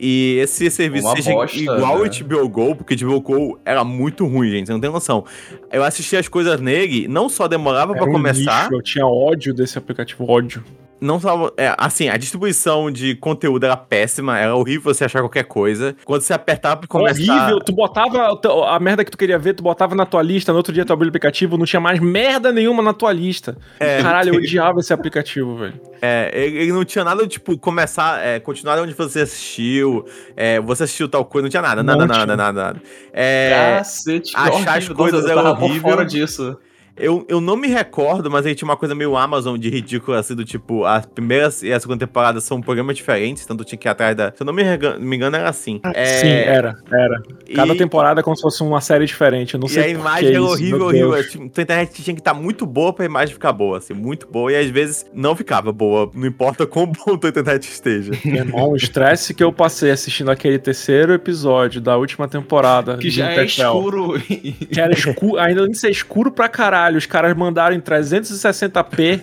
[0.00, 2.10] E esse serviço Uma seja bosta, igual né?
[2.10, 4.66] o HBO Go, porque o HBO Go era muito ruim, gente.
[4.66, 5.24] Você não tem noção.
[5.70, 8.62] Eu assisti as coisas nele, não só demorava pra Era um começar.
[8.62, 10.64] lixo, eu tinha ódio desse aplicativo, ódio.
[11.02, 11.52] Não tava.
[11.56, 15.96] É, assim, a distribuição de conteúdo era péssima, era horrível você achar qualquer coisa.
[16.04, 17.20] Quando você apertava pra começar.
[17.20, 18.38] Horrível, tu botava
[18.68, 20.92] a merda que tu queria ver, tu botava na tua lista, no outro dia tu
[20.92, 23.58] abriu o aplicativo, não tinha mais merda nenhuma na tua lista.
[23.80, 24.00] É.
[24.00, 25.74] Caralho, eu odiava esse aplicativo, velho.
[26.00, 30.04] É, ele, ele não tinha nada, tipo, começar, é, continuar onde você assistiu,
[30.36, 32.82] é, você assistiu tal coisa, não tinha nada, nada, nada, nada, nada.
[33.12, 34.72] É, Cacete, achar horrível.
[34.72, 35.82] as coisas Nossa, eu era horrível.
[35.82, 36.56] fora disso.
[36.96, 40.34] Eu, eu não me recordo, mas aí tinha uma coisa meio Amazon de ridículo, assim,
[40.34, 43.90] do tipo, a primeira e a segunda temporada são programas diferentes, tanto tinha que ir
[43.90, 44.32] atrás da.
[44.32, 44.62] Se eu não me,
[45.00, 45.80] me engano, era assim.
[45.94, 47.22] É, Sim, era, era.
[47.54, 49.54] Cada e- temporada é como se fosse uma série diferente.
[49.54, 51.28] Eu não E sei a imagem era isso, horrível, horrível.
[51.28, 54.52] Tipo, A internet tinha que estar muito boa pra imagem ficar boa, assim, muito boa.
[54.52, 58.12] E às vezes não ficava boa, não importa quão bom a internet esteja.
[58.24, 63.08] Meu irmão, o estresse que eu passei assistindo aquele terceiro episódio da última temporada Que
[63.08, 64.20] de já é escuro.
[64.20, 66.81] Que era escuro, ainda nem ser escuro pra caralho.
[66.90, 69.20] Os caras mandaram em 360p.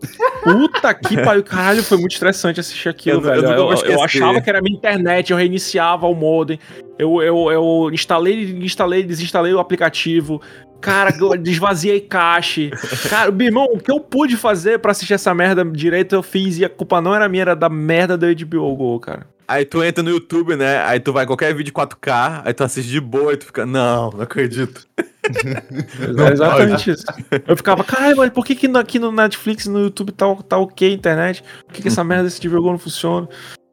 [0.42, 3.52] Puta que pariu, caralho, foi muito estressante assistir aquilo, Eu- eu velho.
[3.52, 4.02] Eu, eu esquecer.
[4.02, 6.58] achava que era minha internet, eu reiniciava o modem,
[6.98, 10.40] eu, eu, eu instalei, instalei, desinstalei o aplicativo.
[10.80, 12.70] Cara, eu desvaziei cache.
[13.10, 16.56] Cara, meu irmão, o que eu pude fazer pra assistir essa merda direito, eu fiz.
[16.58, 19.26] E a culpa não era minha, era da merda da HBO Go, cara.
[19.50, 20.78] Aí tu entra no YouTube, né?
[20.84, 24.10] Aí tu vai qualquer vídeo 4K, aí tu assiste de boa e tu fica, não,
[24.10, 24.86] não acredito.
[25.22, 27.04] É exatamente isso.
[27.46, 30.58] Eu ficava, caralho, mas por que, que aqui no Netflix e no YouTube tá, tá
[30.58, 31.44] ok a internet?
[31.66, 33.28] Por que, que essa merda desse Go não funciona?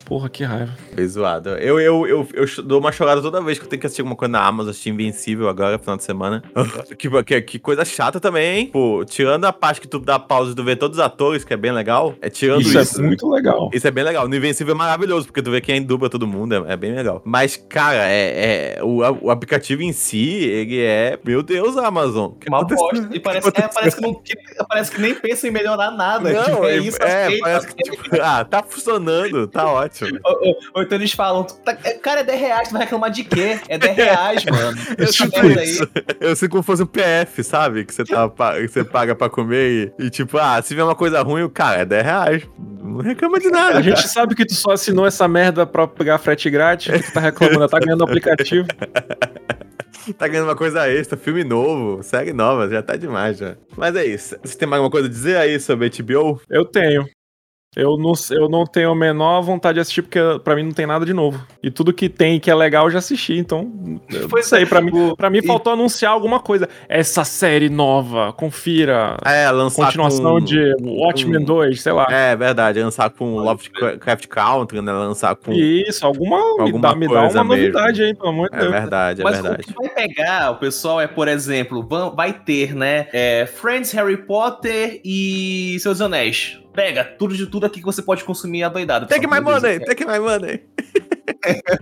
[0.07, 0.71] Porra, que raiva.
[0.95, 1.49] Foi zoado.
[1.49, 4.15] Eu, eu, eu, eu dou uma chorada toda vez que eu tenho que assistir alguma
[4.15, 6.41] coisa na Amazon, assistir Invencível agora, final de semana.
[6.97, 8.69] que, que, que coisa chata também, hein?
[8.71, 11.53] Pô, tirando a parte que tu dá pausa e tu vê todos os atores, que
[11.53, 13.01] é bem legal, é tirando Isso, isso.
[13.01, 13.69] é muito legal.
[13.73, 14.29] Isso é bem legal.
[14.29, 17.21] No Invencível é maravilhoso, porque tu vê quem dubla todo mundo, é, é bem legal.
[17.25, 21.19] Mas, cara, é, é- o, o aplicativo em si, ele é.
[21.25, 22.31] Meu Deus, Amazon.
[22.39, 23.09] Que Uma bosta.
[23.11, 24.37] E parece, é, parece, que não, que-
[24.69, 26.31] parece que nem pensa em melhorar nada.
[26.31, 27.43] Não, Tipo, é, isso, é, aceita.
[27.43, 29.96] parece que, tipo, ah, tá funcionando, tá ótimo.
[30.23, 33.23] Ou, ou- ou então eles falam, "Tá- cara, é 10 reais, tu vai reclamar de
[33.23, 33.59] quê?
[33.67, 34.77] É 10 reais, mano.
[34.97, 35.69] Eu Essa sinto merda aí.
[35.69, 35.87] isso.
[36.19, 37.85] Eu sinto como se fosse um PF, sabe?
[37.85, 40.95] Que você, tá, que você paga pra comer e, e, tipo, ah, se vier uma
[40.95, 42.43] coisa ruim, o cara, é 10 reais.
[42.57, 43.77] Não reclama de nada.
[43.77, 47.13] A gente sabe que tu só assinou essa merda pra pegar frete grátis, que tu
[47.13, 48.67] tá reclamando, tá ganhando o aplicativo.
[50.17, 53.55] Tá ganhando uma coisa extra, filme novo, série nova, já tá demais já.
[53.75, 54.37] Mas é isso.
[54.41, 56.39] Você tem mais alguma coisa a dizer aí sobre HBO?
[56.49, 57.05] Eu tenho.
[57.77, 60.87] Eu não, eu não tenho a menor vontade de assistir, porque pra mim não tem
[60.87, 61.45] nada de novo.
[61.61, 63.71] E tudo que tem que é legal eu já assisti, então.
[64.29, 66.67] Pois não sei, é, pra mim, pra mim e- faltou anunciar alguma coisa.
[66.89, 69.17] Essa série nova, confira.
[69.23, 70.39] É, lançar Continuação com...
[70.39, 72.07] de Watchmen com- 2, sei lá.
[72.09, 74.91] É verdade, lançar com Lovecraft Country, né?
[74.91, 75.51] Lançar com.
[75.53, 76.37] Isso, alguma.
[76.57, 77.73] me Alguma dá, me dá coisa uma mesmo.
[77.73, 78.71] novidade aí, pelo amor de É Deus.
[78.71, 79.61] verdade, é Mas verdade.
[79.61, 83.07] o que vai pegar, o pessoal, é, por exemplo, vai ter, né?
[83.13, 86.59] é, Friends, Harry Potter e Seus Anéis.
[86.77, 89.07] Pega tudo de tudo aqui que você pode consumir adoidado.
[89.07, 90.61] Take my money, é- take my money.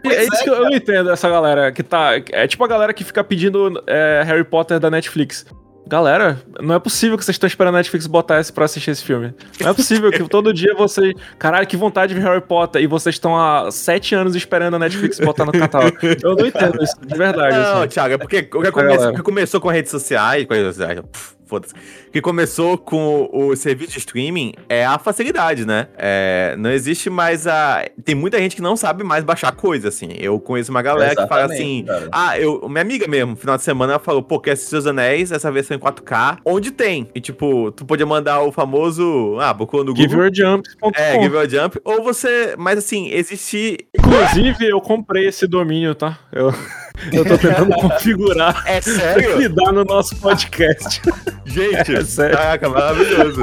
[0.05, 2.11] É isso que eu não entendo, essa galera que tá.
[2.31, 5.45] É tipo a galera que fica pedindo é, Harry Potter da Netflix.
[5.85, 9.03] Galera, não é possível que vocês estão esperando a Netflix botar esse pra assistir esse
[9.03, 9.33] filme.
[9.59, 11.13] Não é possível que todo dia vocês.
[11.37, 12.81] Caralho, que vontade de ver Harry Potter.
[12.81, 15.97] E vocês estão há sete anos esperando a Netflix botar no catálogo.
[16.23, 17.55] Eu não entendo isso, de verdade.
[17.55, 17.89] Não, assim.
[17.89, 21.01] Thiago, é porque o que, começou, o que começou com redes sociais, com redes sociais,
[21.01, 21.73] pff, foda-se.
[22.11, 25.87] Que começou com o serviço de streaming é a facilidade, né?
[25.97, 27.85] É, não existe mais a.
[28.03, 30.09] Tem muita gente que não sabe mais baixar coisa, assim.
[30.19, 31.99] Eu conheço uma galera que fala Exatamente, assim.
[31.99, 32.09] cara.
[32.11, 35.31] Ah, eu, minha amiga mesmo, final de semana, ela falou, pô, quer assistir Seus Anéis,
[35.31, 37.09] essa versão em 4K, onde tem?
[37.15, 39.37] E tipo, tu podia mandar o famoso.
[39.39, 40.09] Ah, procurou no Google.
[40.09, 40.91] GiveYourJumps.com.
[40.95, 41.79] É, Give Your Jump.
[41.83, 42.55] Ou você.
[42.57, 43.77] Mas assim, existe.
[43.97, 46.19] Inclusive, eu comprei esse domínio, tá?
[46.31, 46.53] Eu,
[47.11, 49.37] eu tô tentando configurar É pra sério?
[49.39, 51.01] lidar no nosso podcast.
[51.45, 52.37] Gente, É sério.
[52.37, 53.41] caraca, maravilhoso.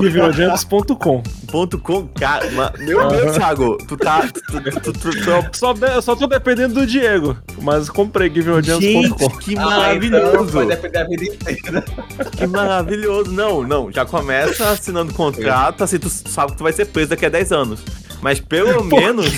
[0.00, 1.22] GiveYourJumps.com.
[1.50, 2.44] Ponto com, cara,
[2.78, 4.22] meu Deus, Thiago, tu tá.
[4.28, 8.80] Tu, tu, tu, tu, tu- Só, só tô dependendo do Diego, mas comprei GiveYourJumps.com.
[8.80, 10.52] Gente, que Ah, então maravilhoso!
[10.52, 11.84] vai depender da vida inteira.
[12.36, 13.32] Que maravilhoso!
[13.32, 17.24] Não, não, já começa assinando contrato, assim, tu sabe que tu vai ser preso daqui
[17.26, 17.80] a 10 anos.
[18.20, 19.30] Mas pelo menos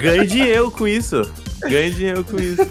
[0.00, 1.22] ganhe dinheiro com isso.
[1.62, 2.66] Ganhe dinheiro com isso.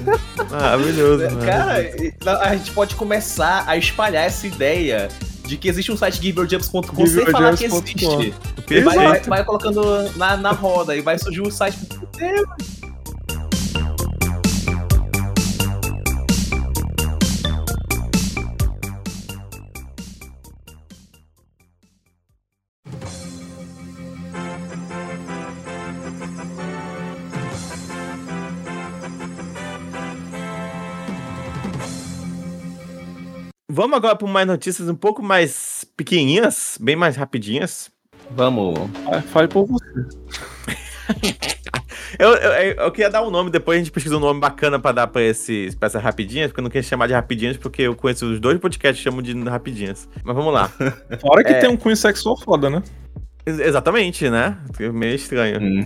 [0.50, 1.23] Maravilhoso.
[1.45, 2.04] Cara, maravilhoso.
[2.04, 5.10] e- a gente pode começar a espalhar essa ideia
[5.45, 8.34] de que existe um site giverjumps.com sem falar que existe.
[8.69, 11.78] E vai, vai, vai colocando na, na roda e vai surgir o site.
[33.78, 37.92] Vamos agora para mais notícias um pouco mais pequenininhas, bem mais rapidinhas.
[38.32, 38.74] Vamos.
[39.06, 39.86] Ah, Fale por você.
[42.18, 42.52] Eu, eu,
[42.86, 45.22] eu queria dar um nome, depois a gente pesquisa um nome bacana pra dar pra
[45.22, 48.98] essas rapidinhas, porque eu não queria chamar de rapidinhas, porque eu conheço os dois podcasts
[48.98, 50.08] que chamam de rapidinhas.
[50.24, 50.70] Mas vamos lá.
[51.22, 51.60] Fora que É.
[51.60, 52.82] tem um cunho sexual foda, né?
[53.46, 54.58] Ex- Exatamente, né?
[54.94, 55.60] Meio estranho.
[55.62, 55.84] Hum.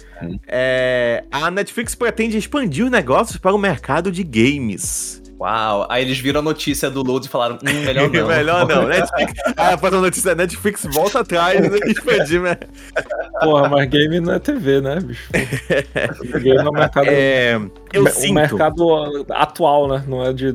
[0.47, 5.20] É, a Netflix pretende expandir os negócios para o mercado de games.
[5.41, 5.87] Uau.
[5.89, 8.27] Aí eles viram a notícia do Load e falaram: hum, melhor não.
[8.27, 8.87] Melhor não.
[8.87, 12.55] Netflix, ah, após a notícia, Netflix volta atrás e expandir, né?
[13.39, 15.27] Porra, mas game não é TV, né, bicho?
[16.43, 17.59] game é um mercado, É,
[17.91, 18.35] eu um sinto.
[18.35, 20.03] mercado atual, né?
[20.07, 20.53] Não é de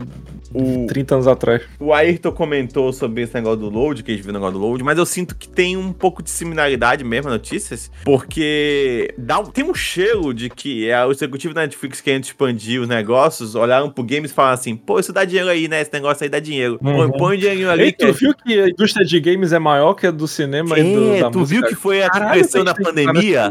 [0.56, 1.62] O, 30 anos atrás.
[1.78, 4.64] o Ayrton comentou sobre esse negócio do load, que a gente viu o negócio do
[4.66, 9.64] load, mas eu sinto que tem um pouco de similaridade mesmo notícias, porque dá, tem
[9.64, 14.02] um cheiro de que é o executivo da Netflix querendo expandir os negócios, olharam pro
[14.04, 15.80] games e falaram assim, pô, isso dá dinheiro aí, né?
[15.80, 16.78] Esse negócio aí dá dinheiro.
[16.78, 17.10] Põe, Uhum.
[17.12, 17.82] põe um dinheirinho ali.
[17.84, 20.82] Ei, tu viu que a indústria de games é maior que a do cinema e
[20.94, 21.60] do, É, da tu música?
[21.60, 23.50] viu que foi a que Caralho, cresceu na pandemia?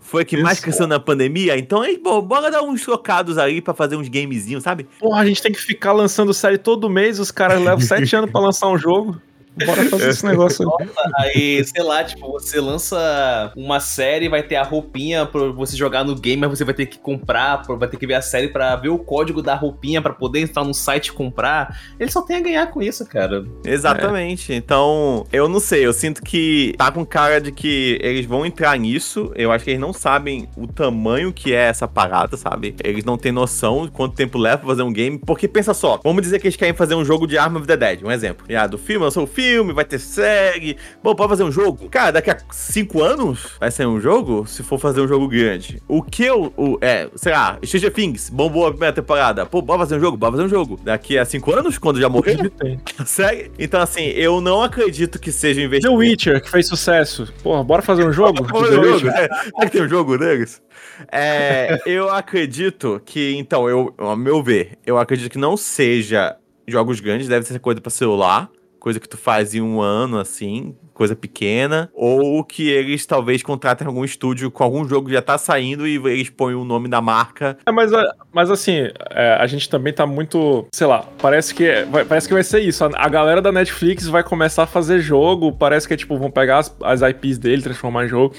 [0.00, 0.62] Foi a que mais Isso.
[0.64, 1.56] cresceu na pandemia?
[1.56, 4.86] Então aí, pô, bora dar uns trocados aí pra fazer uns gamezinhos, sabe?
[4.98, 8.30] Porra, a gente tem que ficar lançando série todo mês, os caras levam sete anos
[8.30, 9.20] pra lançar um jogo.
[9.66, 10.88] Bora fazer esse negócio aí.
[11.16, 16.04] Aí, sei lá, tipo, você lança uma série, vai ter a roupinha pra você jogar
[16.04, 18.76] no game, mas você vai ter que comprar, vai ter que ver a série pra
[18.76, 21.78] ver o código da roupinha pra poder entrar no site e comprar.
[21.98, 23.44] Ele só tem a ganhar com isso, cara.
[23.64, 24.52] Exatamente.
[24.52, 28.78] Então, eu não sei, eu sinto que tá com cara de que eles vão entrar
[28.78, 29.32] nisso.
[29.34, 32.74] Eu acho que eles não sabem o tamanho que é essa parada, sabe?
[32.82, 35.18] Eles não têm noção de quanto tempo leva pra fazer um game.
[35.18, 37.76] Porque pensa só, vamos dizer que eles querem fazer um jogo de Arma of the
[37.76, 38.46] Dead, um exemplo.
[38.56, 40.76] Ah, do filme, lançou o filme, vai ter série.
[41.02, 41.88] Bom, pode fazer um jogo.
[41.88, 45.82] Cara, daqui a cinco anos vai sair um jogo, se for fazer um jogo grande.
[45.88, 46.52] O que eu.
[46.56, 49.46] O, é, sei lá, Stranger Things, bombou a primeira temporada.
[49.46, 50.16] Pô, bora fazer um jogo?
[50.16, 50.80] Bora fazer um jogo.
[50.82, 52.80] Daqui a cinco anos, quando já morrer, Tem.
[53.04, 53.50] Sério?
[53.58, 55.98] Então, assim, eu não acredito que seja um The investimento.
[55.98, 57.32] Witcher, que fez sucesso.
[57.42, 58.46] Porra, bora fazer um jogo?
[58.48, 59.08] Fazer The um jogo?
[59.08, 60.62] É, será que tem um jogo deles?
[61.10, 66.36] É, eu acredito que, então, eu, ao meu ver, eu acredito que não seja
[66.66, 68.48] jogos grandes, deve ser coisa pra celular,
[68.80, 73.86] coisa que tu faz em um ano, assim, coisa pequena, ou que eles talvez contratem
[73.86, 77.00] algum estúdio com algum jogo que já tá saindo e eles põem o nome da
[77.00, 77.56] marca.
[77.64, 81.84] É, mas, é, mas assim, é, a gente também tá muito, sei lá, parece que
[81.84, 82.84] vai, parece que vai ser isso.
[82.84, 86.30] A, a galera da Netflix vai começar a fazer jogo, parece que é tipo, vão
[86.30, 88.34] pegar as, as IPs dele, transformar em jogo.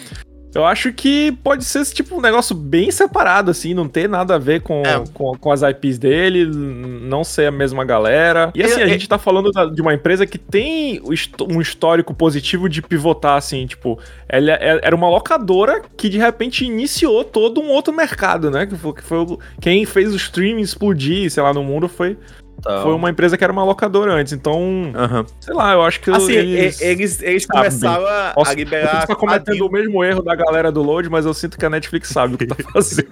[0.53, 4.37] Eu acho que pode ser tipo um negócio bem separado, assim, não ter nada a
[4.37, 5.01] ver com, É.
[5.13, 8.51] com, com as IPs dele, não ser a mesma galera.
[8.53, 11.01] E assim, É, a é- gente tá falando da- de uma empresa que tem
[11.49, 16.65] um histórico positivo de pivotar, assim, tipo, ela é- era uma locadora que de repente
[16.65, 18.65] iniciou todo um outro mercado, né?
[18.65, 22.17] Que foi, que foi quem fez o streaming explodir, sei lá, no mundo foi,
[22.61, 24.31] Então, foi uma empresa que era uma locadora antes.
[24.33, 24.93] Então,
[25.39, 26.79] sei lá, eu acho que Assim, eles.
[26.79, 29.01] eles, eles começaram a, Posso- a liberar.
[29.01, 31.69] Você tá cometendo o mesmo erro da galera do Load, mas eu sinto que a
[31.71, 33.09] Netflix sabe o que tá fazendo.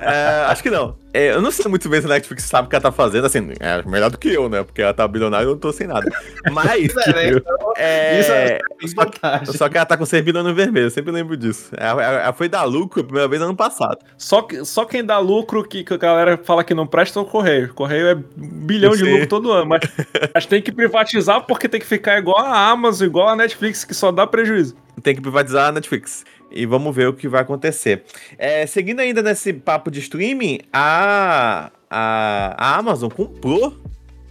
[0.00, 0.96] É, acho que não.
[1.18, 3.26] É, eu não sei muito bem se a Netflix sabe o que ela tá fazendo,
[3.26, 4.62] assim, é melhor do que eu, né?
[4.62, 6.08] Porque ela tá bilionária e eu não tô sem nada.
[6.52, 6.94] Mas.
[7.08, 7.40] é, né?
[7.76, 9.46] é, Isso é só, vantagem.
[9.56, 11.70] só que ela tá com 100 bilhões no vermelho, eu sempre lembro disso.
[11.76, 13.98] Ela, ela- ela foi dar lucro a primeira vez ano passado.
[14.16, 17.22] Só, que- só quem dá lucro que, que a galera fala que não presta é
[17.22, 17.66] o Correio.
[17.70, 18.22] O Correio é um
[18.66, 19.80] bilhão de lucro todo ano, mas,
[20.32, 23.92] mas tem que privatizar porque tem que ficar igual a Amazon, igual a Netflix, que
[23.94, 24.76] só dá prejuízo.
[25.02, 26.24] Tem que privatizar a Netflix.
[26.50, 28.04] E vamos ver o que vai acontecer.
[28.36, 33.76] É, seguindo ainda nesse papo de streaming, a, a, a Amazon comprou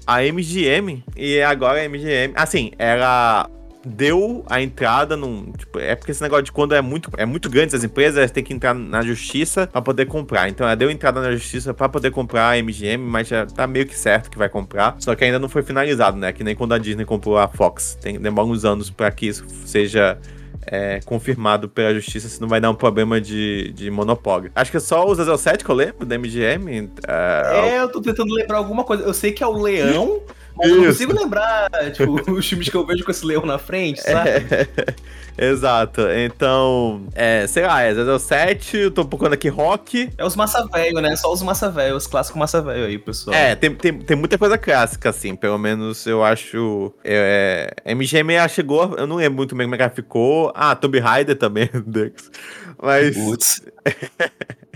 [0.06, 1.04] a MGM.
[1.16, 2.34] E agora a MGM.
[2.36, 3.50] Assim, ela
[3.88, 5.52] deu a entrada num.
[5.52, 8.32] Tipo, é porque esse negócio de quando é muito, é muito grande as empresas, elas
[8.32, 10.50] têm que entrar na justiça pra poder comprar.
[10.50, 13.86] Então ela deu entrada na justiça pra poder comprar a MGM, mas já tá meio
[13.86, 14.96] que certo que vai comprar.
[15.00, 16.32] Só que ainda não foi finalizado, né?
[16.34, 17.98] Que nem quando a Disney comprou a Fox.
[18.02, 20.18] Tem, demora uns anos pra que isso seja
[20.68, 24.52] é, confirmado pela justiça, se não vai dar um problema de, de monopólio.
[24.54, 26.90] Acho que é só o 007 que eu lembro da MGM.
[27.08, 29.04] é, É, eu tô tentando lembrar alguma coisa.
[29.04, 30.22] Eu sei que é o leão,
[30.56, 33.58] mas eu não consigo lembrar, tipo, os filmes que eu vejo com esse leão na
[33.58, 34.30] frente, sabe?
[35.38, 36.02] Exato.
[36.10, 40.10] Então, é, sei lá, é 007, eu tô procurando aqui rock.
[40.18, 41.16] É os massa velho, né?
[41.16, 43.36] Só os massa velho, os clássicos massa velho aí, pessoal.
[43.36, 46.94] É, tem, tem, tem muita coisa clássica, assim, pelo menos eu acho.
[47.04, 50.52] É, MGM ela chegou, eu não lembro muito bem como é que ela ficou.
[50.56, 52.32] Ah, Tomb Raider também, Dex.
[52.82, 53.16] Mas.
[53.16, 53.62] Putz.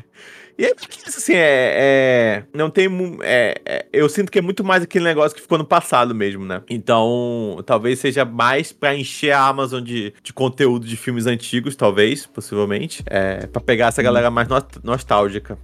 [0.62, 1.40] E é porque assim, é.
[1.76, 2.88] é- não tem.
[3.24, 6.46] É, é- eu sinto que é muito mais aquele negócio que ficou no passado mesmo,
[6.46, 6.62] né?
[6.70, 12.28] Então, talvez seja mais pra encher a Amazon de, de conteúdo de filmes antigos, talvez,
[12.28, 13.02] possivelmente.
[13.08, 15.58] É, pra pegar essa galera mais no- nostálgica.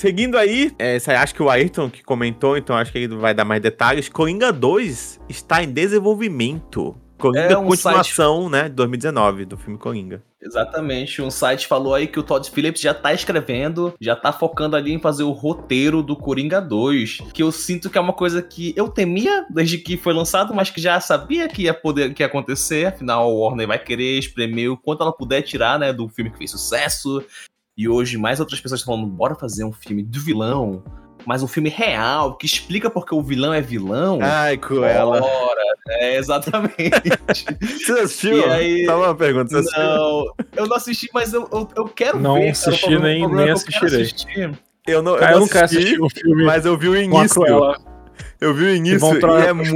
[0.00, 3.44] Seguindo aí, é, acho que o Ayrton que comentou, então acho que ele vai dar
[3.44, 4.08] mais detalhes.
[4.08, 6.96] Coringa 2 está em desenvolvimento.
[7.18, 10.22] Coringa É um continuação, né, de 2019, do filme Coringa.
[10.40, 11.20] Exatamente.
[11.20, 14.90] Um site falou aí que o Todd Phillips já tá escrevendo, já tá focando ali
[14.90, 17.18] em fazer o roteiro do Coringa 2.
[17.34, 20.70] Que eu sinto que é uma coisa que eu temia desde que foi lançado, mas
[20.70, 22.86] que já sabia que ia poder que ia acontecer.
[22.86, 26.38] Afinal, a Warner vai querer espremer o quanto ela puder tirar, né, do filme que
[26.38, 27.22] fez sucesso.
[27.80, 30.82] E hoje mais outras pessoas estão falando, bora fazer um filme do vilão,
[31.24, 34.18] mas um filme real, que explica porque o vilão é vilão.
[34.20, 35.18] Ai, Cruella.
[35.18, 35.60] Bora.
[35.88, 36.74] É, exatamente.
[37.62, 38.36] Você assistiu?
[38.38, 39.82] E aí- Só uma pergunta, você assistiu?
[39.82, 42.40] Não, eu não assisti, mas eu, eu, eu quero Não ver.
[42.40, 42.50] cara.
[42.50, 44.02] assisti, O problema- nem- o problema nem assistirei.
[44.02, 44.50] assistir.
[44.86, 46.88] Eu não, eu Cara, eu não não quero assisti, assistir um filme mas eu vi
[46.88, 47.42] o início.
[48.40, 49.70] Eu vi o início e tra- é muito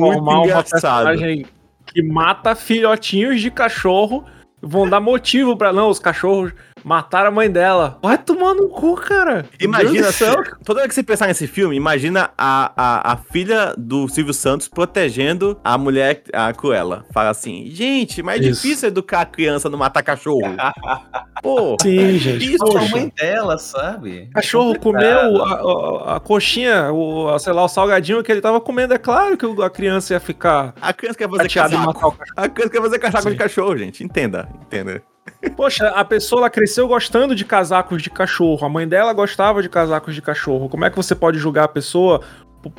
[0.44, 1.06] engraçado.
[1.06, 1.46] personagem
[1.86, 4.24] que mata filhotinhos de cachorro.
[4.60, 6.52] Vão dar motivo pra não, os cachorros
[6.84, 7.98] mataram a mãe dela.
[8.02, 9.46] Vai tomar no cu, cara.
[9.60, 10.36] Imagina, céu.
[10.64, 14.68] toda vez que você pensar nesse filme, imagina a, a, a filha do Silvio Santos
[14.68, 17.04] protegendo a mulher, a Cruella.
[17.12, 20.42] Fala assim, gente, mas é difícil educar a criança não matar cachorro.
[21.42, 22.54] Pô, Sim, gente.
[22.54, 24.28] Isso, a mãe dela, sabe?
[24.30, 28.30] O cachorro É comeu a, a- a coxinha, o, a, sei lá, o salgadinho que
[28.32, 28.94] ele tava comendo.
[28.94, 31.94] É claro que a criança ia ficar a criança quer fazer chateada em casaco.
[31.94, 32.34] matar o cachorro.
[32.36, 33.30] A criança quer fazer casaco Sim.
[33.30, 34.02] de cachorro, gente.
[34.04, 35.02] Entenda, entenda.
[35.50, 38.64] Poxa, a pessoa ela cresceu gostando de casacos de cachorro.
[38.64, 40.68] A mãe dela gostava de casacos de cachorro.
[40.68, 42.20] Como é que você pode julgar a pessoa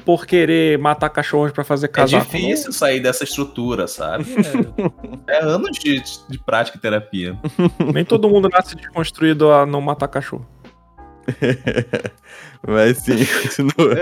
[0.03, 2.25] por querer matar cachorros pra fazer É casaco?
[2.25, 4.25] difícil sair dessa estrutura, sabe?
[5.27, 7.37] É, é anos de, de prática e terapia.
[7.93, 10.45] Nem todo mundo nasce desconstruído a não matar cachorro.
[12.67, 13.95] Mas sim, continua.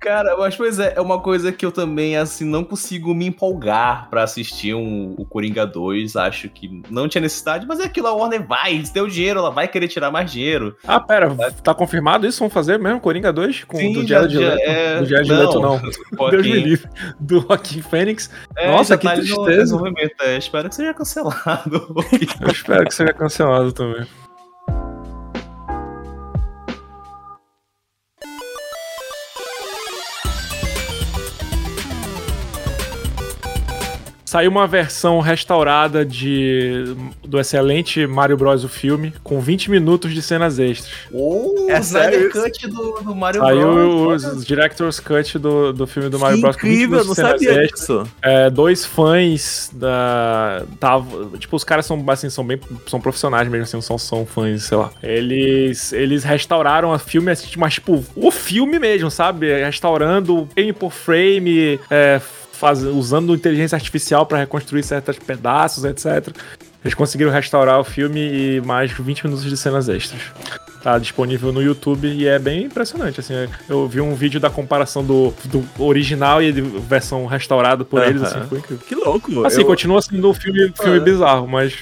[0.00, 4.10] Cara, mas pois é, é uma coisa que eu também, assim, não consigo me empolgar
[4.10, 6.16] pra assistir um, o Coringa 2.
[6.16, 9.50] Acho que não tinha necessidade, mas é aquilo, a Warner vai, se deu dinheiro, ela
[9.52, 10.76] vai querer tirar mais dinheiro.
[10.84, 12.40] Ah, pera, tá confirmado isso?
[12.40, 12.98] Vão fazer mesmo?
[13.00, 13.62] Coringa 2?
[13.62, 14.60] Com Sim, do já- Jared Leto?
[14.68, 15.38] é- Do Jared não.
[15.38, 15.78] Leto, não.
[15.78, 16.90] Joaquim- Deus me livre.
[17.20, 18.30] Do Joaquim Fênix.
[18.56, 19.62] É, Nossa, que tá ali no tristeza.
[19.62, 20.14] desenvolvimento.
[20.22, 21.94] É, espero que seja cancelado.
[22.40, 24.04] Eu espero que seja cancelado também.
[34.28, 38.62] Saiu uma versão restaurada de, do excelente Mario Bros.
[38.62, 40.94] o filme, com 20 minutos de cenas extras.
[41.10, 44.24] O É sério Snyder Cut do, do Mario Saiu Bros.
[44.26, 46.56] os Director's Cut do, do filme do Mario Que Bros.
[46.56, 47.80] com 20 incrível, não de cenas sabia extras.
[47.80, 48.06] disso.
[48.20, 50.62] É, dois fãs da.
[50.78, 52.60] Tava, tipo, os caras são, assim, são bem.
[52.86, 54.90] São profissionais mesmo, assim, não são, são fãs, sei lá.
[55.02, 59.64] Eles, eles restauraram o filme, assim, mas, tipo, o filme mesmo, sabe?
[59.64, 62.20] Restaurando frame por frame, é,
[62.58, 66.34] faz, usando inteligência artificial pra reconstruir certos pedaços, etc.
[66.84, 70.20] Eles conseguiram restaurar o filme e mais 20 minutos de cenas extras.
[70.88, 73.34] Tá disponível no YouTube e é bem impressionante, assim.
[73.68, 78.22] Eu vi um vídeo da comparação do, do original e de versão restaurada por eles,
[78.22, 78.86] assim, foi incrível.
[78.88, 79.44] Que louco.
[79.44, 81.00] Assim, eu, continua sendo um filme, filme É.
[81.00, 81.74] bizarro, mas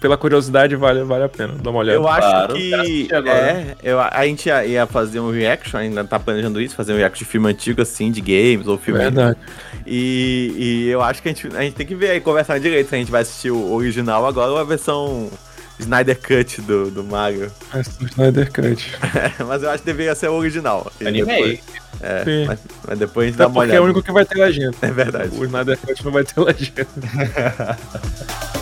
[0.00, 1.96] pela curiosidade vale, vale a pena dar uma olhada.
[1.98, 3.08] eu acho Claro, que.
[3.12, 6.96] É, eu, a gente ia, ia fazer um reaction, ainda tá planejando isso, fazer um
[6.96, 8.98] reaction de filme antigo, assim, de games ou filme.
[8.98, 9.38] Verdade.
[9.86, 12.88] E, e eu acho que a gente, a gente tem que ver aí, conversar direito
[12.88, 15.30] se a gente vai assistir o original agora ou a versão
[15.78, 17.50] Snyder Cut do, do Mario.
[17.74, 18.96] Esse do Snyder Cut.
[19.46, 20.90] mas eu acho que deveria ser o original.
[21.00, 21.58] Animei.
[21.58, 22.44] depois- é, Sim.
[22.46, 23.80] mas, mas depois a gente Até dá uma porque é olhada.
[23.82, 24.76] o único que vai ter legenda.
[24.82, 25.36] É verdade.
[25.36, 26.86] O Snyder Cut não vai ter legenda.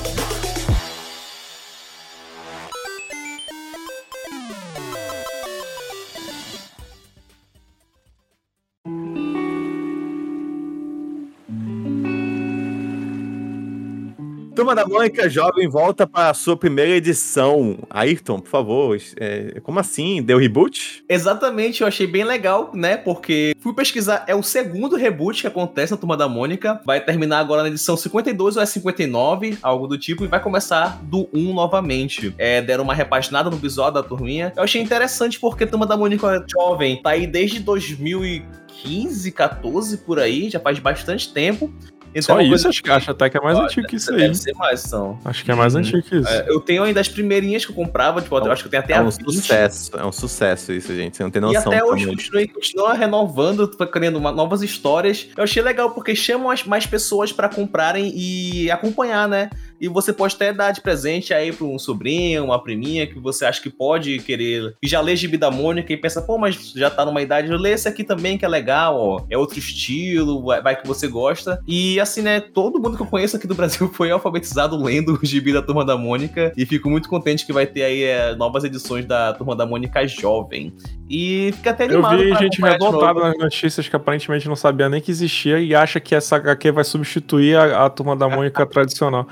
[14.67, 17.79] Turma da Mônica Jovem volta para a sua primeira edição.
[17.89, 20.21] Ayrton, por favor, é, como assim?
[20.21, 21.05] Deu reboot?
[21.09, 22.97] Exatamente, eu achei bem legal, né?
[22.97, 26.81] Porque fui pesquisar, é o segundo reboot que acontece na Turma da Mônica.
[26.85, 31.01] Vai terminar agora na edição 52 ou é 59, algo do tipo, e vai começar
[31.05, 32.35] do 1 novamente.
[32.37, 34.53] É, deram uma repaginada no visual da turminha.
[34.57, 40.19] Eu achei interessante porque a Turma da Mônica Jovem tá aí desde 2015, 14 por
[40.19, 41.73] aí, já faz bastante tempo.
[42.19, 43.97] Então, Só é isso, coisa acho que, acho até que é mais Olha, antigo que
[43.97, 44.17] isso aí.
[44.19, 45.19] Deve ser mais, então.
[45.25, 45.81] Acho que é mais Uhum.
[45.81, 46.29] antigo que isso.
[46.29, 48.83] É, eu tenho ainda as primeirinhas que eu comprava, tipo, eu acho que eu tenho
[48.83, 49.33] até É a um 20.
[49.35, 51.17] sucesso, é um sucesso isso, gente.
[51.17, 51.71] Você não tem E noção.
[51.73, 52.17] até do hoje tamanho.
[52.17, 55.29] continua, continua renovando, tá criando uma- novas histórias.
[55.37, 59.51] Eu achei legal porque chamam as, mais pessoas pra comprarem e acompanhar, né?
[59.81, 63.45] E você pode até dar de presente aí pra um sobrinho, uma priminha que você
[63.45, 64.74] acha que pode querer.
[64.83, 67.70] E já lê Gibi da Mônica e pensa, pô, mas já tá numa idade, lê
[67.70, 69.24] esse aqui também que é legal, ó.
[69.31, 71.61] É outro estilo, vai, que você gosta.
[71.66, 72.41] E assim, né?
[72.41, 75.85] Todo mundo que eu conheço aqui do Brasil foi alfabetizado lendo o Gibi da Turma
[75.85, 76.53] da Mônica.
[76.57, 80.07] E fico muito contente que vai ter aí é, novas edições da Turma da Mônica
[80.07, 80.72] Jovem.
[81.09, 82.18] E fica até Eu animado.
[82.18, 86.01] vi pra gente revoltada nas notícias que aparentemente não sabia nem que existia e acha
[86.01, 89.27] que essa HQ vai substituir a, a turma da Mônica tradicional.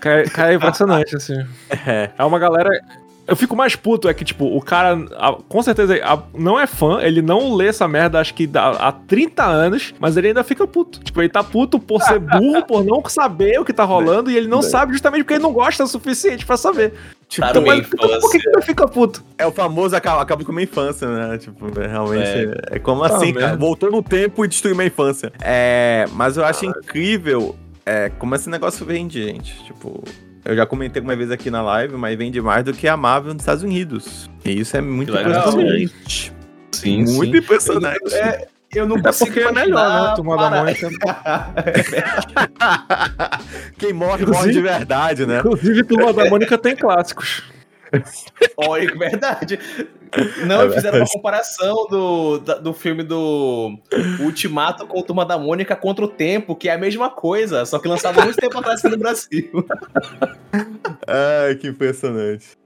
[0.00, 1.44] Cara, cara, é impressionante, assim.
[1.86, 2.10] É.
[2.16, 2.70] É uma galera.
[3.26, 6.66] Eu fico mais puto, é que, tipo, o cara, a- com certeza, a- não é
[6.66, 10.44] fã, ele não lê essa merda, acho que dá- há 30 anos, mas ele ainda
[10.44, 11.00] fica puto.
[11.00, 14.36] Tipo, ele tá puto por ser burro, por não saber o que tá rolando, e
[14.36, 16.92] ele não sabe justamente porque ele não gosta o suficiente pra saber.
[17.26, 19.24] Tipo, Tá então, mas, então por que, ele fica puto?
[19.38, 21.38] É o famoso acaba, acaba com a minha infância, né?
[21.38, 22.50] Tipo, é, realmente.
[22.72, 23.56] É, como Tá assim, cara?
[23.56, 25.32] Voltou no tempo e destruiu minha infância.
[25.42, 27.56] É, mas eu acho incrível
[27.86, 29.62] é, como esse negócio vende, gente.
[29.64, 30.02] Tipo,
[30.44, 33.34] eu já comentei uma vez aqui na live, mas vende mais do que a Marvel
[33.34, 34.30] nos Estados Unidos.
[34.44, 36.32] E isso é muito impressionante.
[36.72, 37.38] Sim, muito sim.
[37.38, 38.14] impressionante.
[38.14, 39.68] É, eu não É consigo porque é melhor, né?
[39.68, 40.90] imaginar Turma da Mônica.
[43.78, 45.38] Quem morre, morre de verdade, né?
[45.38, 47.44] Inclusive, Turma da Mônica tem clássicos.
[48.56, 49.58] Olha, que verdade.
[50.46, 53.78] Não, É fizeram uma comparação do, do filme do
[54.20, 57.78] Ultimato com o Turma da Mônica contra o Tempo, que é a mesma coisa, só
[57.78, 59.50] que lançado muito tempo atrás aqui no Brasil.
[61.06, 62.63] Ai, que impressionante.「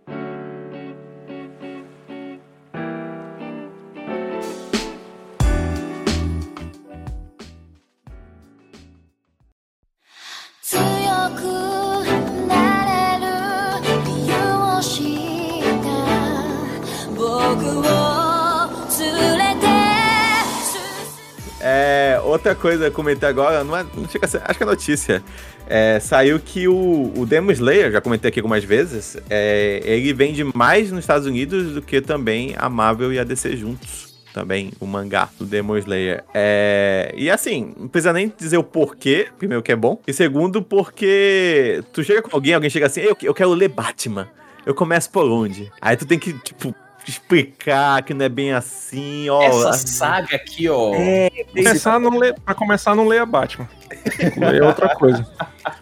[22.39, 25.22] outra coisa a comentar agora, não é, não chega ser, acho que é notícia.
[25.66, 30.45] É, saiu que o, o Demon Slayer, já comentei aqui algumas vezes, é, ele vende
[30.45, 34.09] mais nos Estados Unidos do que também a Marvel e a DC juntos.
[34.32, 36.22] Também o mangá do Demon Slayer.
[36.32, 40.62] É, e assim, não precisa nem dizer o porquê, primeiro que é bom, e segundo
[40.62, 44.28] porque tu chega com alguém, alguém chega assim, eu, eu quero ler Batman.
[44.64, 45.72] Eu começo por onde?
[45.80, 46.74] Aí tu tem que, tipo,
[47.11, 49.42] explicar que não é bem assim, ó.
[49.42, 50.94] Essa saga aqui, ó.
[50.94, 53.68] É, Começar não ler, pra começar, não leia Batman.
[54.59, 55.26] É outra coisa.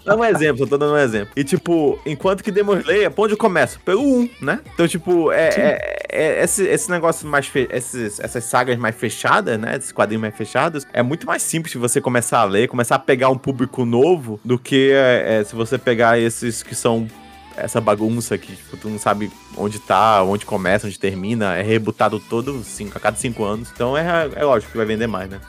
[0.04, 1.30] Dá um exemplo, eu tô dando um exemplo.
[1.36, 3.80] E, tipo, enquanto que Demon Slayer, por onde eu começo?
[3.80, 4.60] Pelo 1, né?
[4.74, 7.46] Então, tipo, é, é- é- esse, esse negócio mais.
[7.46, 7.68] Fe...
[7.70, 9.76] Esses, essas sagas mais fechadas, né?
[9.76, 12.98] Esses quadrinhos mais fechados, é muito mais simples de você começar a ler, começar a
[13.00, 17.08] pegar um público novo do que é, é, se você pegar esses que são.
[17.56, 22.20] Essa bagunça que tipo, tu não sabe onde tá, onde começa, onde termina, é rebutado
[22.20, 23.70] todo cinco, a cada cinco anos.
[23.72, 25.40] Então é, é lógico que vai vender mais, né?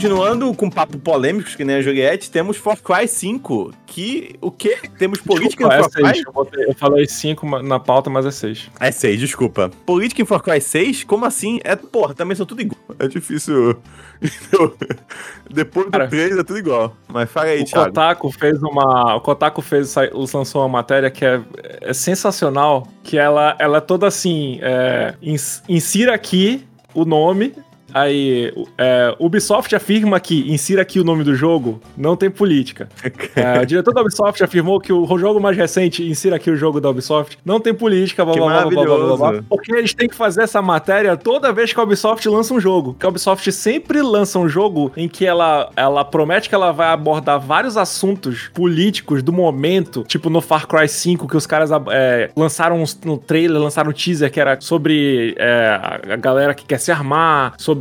[0.00, 4.78] Continuando com papo polêmicos, que nem a Juliette, temos Far Cry 5, que o quê?
[4.98, 6.22] Temos política Desculpa, em é Far Cry?
[6.26, 8.70] Eu, botei- eu falei 5 na pauta, mas é 6.
[8.80, 9.70] É 6, desculpa.
[9.84, 11.04] Política em Far Cry 6?
[11.04, 11.60] Como assim?
[11.64, 12.80] É, porra, também são tudo igual.
[12.98, 13.76] É difícil.
[15.50, 16.96] Depois do Cara, 3 é tudo igual.
[17.08, 17.86] Mas fala aí, O Thiago.
[17.88, 19.16] Kotaku fez uma.
[19.16, 19.94] O Kotaku fez,
[20.34, 21.42] lançou uma matéria que é,
[21.82, 22.86] é sensacional.
[23.02, 24.58] Que ela, ela é toda assim.
[24.62, 27.54] É, ins- insira aqui o nome.
[27.94, 32.88] Aí, é, Ubisoft afirma que insira aqui o nome do jogo, não tem política.
[33.36, 36.80] É, o diretor da Ubisoft afirmou que o jogo mais recente, insira aqui o jogo
[36.80, 40.08] da Ubisoft, não tem política, blá, Que blá, blá, blá, blá, blá, porque eles têm
[40.08, 42.96] que fazer essa matéria toda vez que a Ubisoft lança um jogo.
[42.98, 46.88] Que a Ubisoft sempre lança um jogo em que ela, ela promete que ela vai
[46.88, 52.30] abordar vários assuntos políticos do momento, tipo no Far Cry 5, que os caras é,
[52.36, 56.64] lançaram um, um trailer, lançaram um teaser que era sobre é, a a galera que
[56.64, 57.79] quer se armar, sobre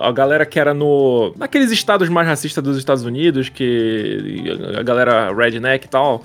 [0.00, 1.32] a galera que era no.
[1.36, 4.44] naqueles estados mais racistas dos Estados Unidos, que
[4.78, 6.22] a galera redneck e tal.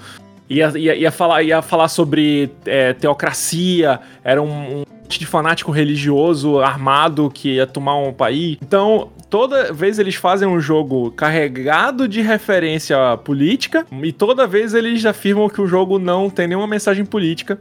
[0.47, 6.59] Ia, ia, ia, falar, ia falar sobre é, teocracia, era um, um de fanático religioso
[6.59, 8.57] armado que ia tomar um país.
[8.61, 15.05] Então, toda vez eles fazem um jogo carregado de referência política, e toda vez eles
[15.05, 17.59] afirmam que o jogo não tem nenhuma mensagem política,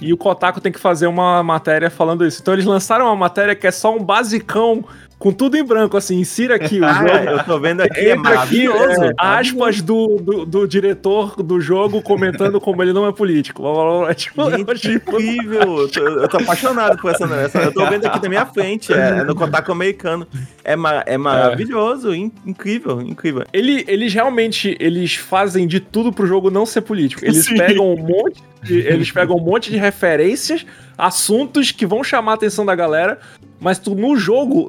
[0.00, 2.40] e o Kotaku tem que fazer uma matéria falando isso.
[2.40, 4.84] Então, eles lançaram uma matéria que é só um basicão.
[5.22, 7.08] Com tudo em branco, assim, insira aqui o Ah, jogo.
[7.30, 9.04] eu tô vendo aqui, é maravilhoso.
[9.04, 13.62] é, aspas do, do, do diretor do jogo comentando como ele não é político.
[14.08, 15.78] É tipo, Gente, é tipo- incrível!
[15.82, 17.58] Eu tô, eu tô apaixonado por essa, essa.
[17.60, 18.92] Eu tô vendo aqui na minha frente.
[18.92, 20.26] É, é no Kotaku americano.
[20.64, 23.44] É, ma- é maravilhoso, in- incrível, incrível.
[23.52, 27.24] Ele, eles realmente eles fazem de tudo pro jogo não ser político.
[27.24, 27.58] Eles Sim.
[27.58, 30.66] pegam um monte de, eles pegam um monte de referências,
[30.98, 33.20] assuntos que vão chamar a atenção da galera,
[33.60, 34.68] mas tu, no jogo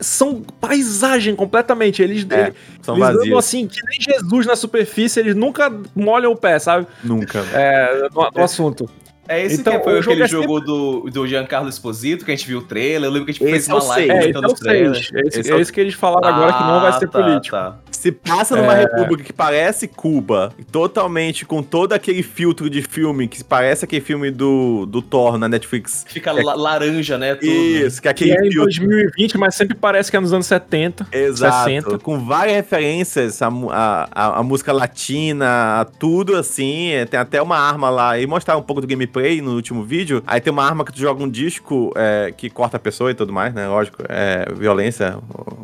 [0.00, 2.02] são paisagem completamente.
[2.02, 3.38] Eles, É, eles, São eles andam vazios.
[3.38, 6.86] assim, que nem Jesus na superfície, eles nunca molham o pé, sabe?
[7.02, 7.40] Nunca.
[7.52, 8.88] É, no, no assunto.
[9.28, 12.30] É esse Então, que foi o jogo aquele é jogo do, do Giancarlo Esposito, que
[12.30, 13.04] a gente viu o trailer.
[13.08, 14.10] Eu lembro que a gente Esse fez é uma live.
[14.10, 15.10] É, comentando então os trailers.
[15.14, 17.08] É esse, Esse é é esse que eles falaram agora que não vai ser Ah,
[17.08, 17.56] tá, político.
[17.56, 17.76] tá.
[17.90, 18.80] Se passa numa É.
[18.82, 24.30] república que parece Cuba, totalmente com todo aquele filtro de filme, que parece aquele filme
[24.30, 26.04] do, do Thor na Netflix.
[26.08, 27.34] Fica la- laranja, né?
[27.34, 27.50] Tudo.
[27.50, 28.64] Isso, que é Que aquele é em filtro.
[28.86, 31.08] 2020, mas sempre parece que é nos anos 70.
[31.10, 31.98] Exato, 60.
[31.98, 36.90] com várias referências à, à- à música latina, a tudo assim.
[36.90, 40.22] é, Tem até uma arma lá, e mostrar um pouco do gameplay no último vídeo.
[40.26, 43.14] Aí tem uma arma que tu joga um disco é, que corta a pessoa e
[43.14, 43.66] tudo mais, né?
[43.68, 45.18] Lógico, é violência,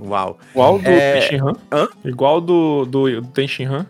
[0.04, 0.38] uau.
[0.52, 1.52] Igual do É, Tenshinhan.
[1.72, 1.88] hã?
[2.04, 3.86] Igual do, do, do Tenshinhan.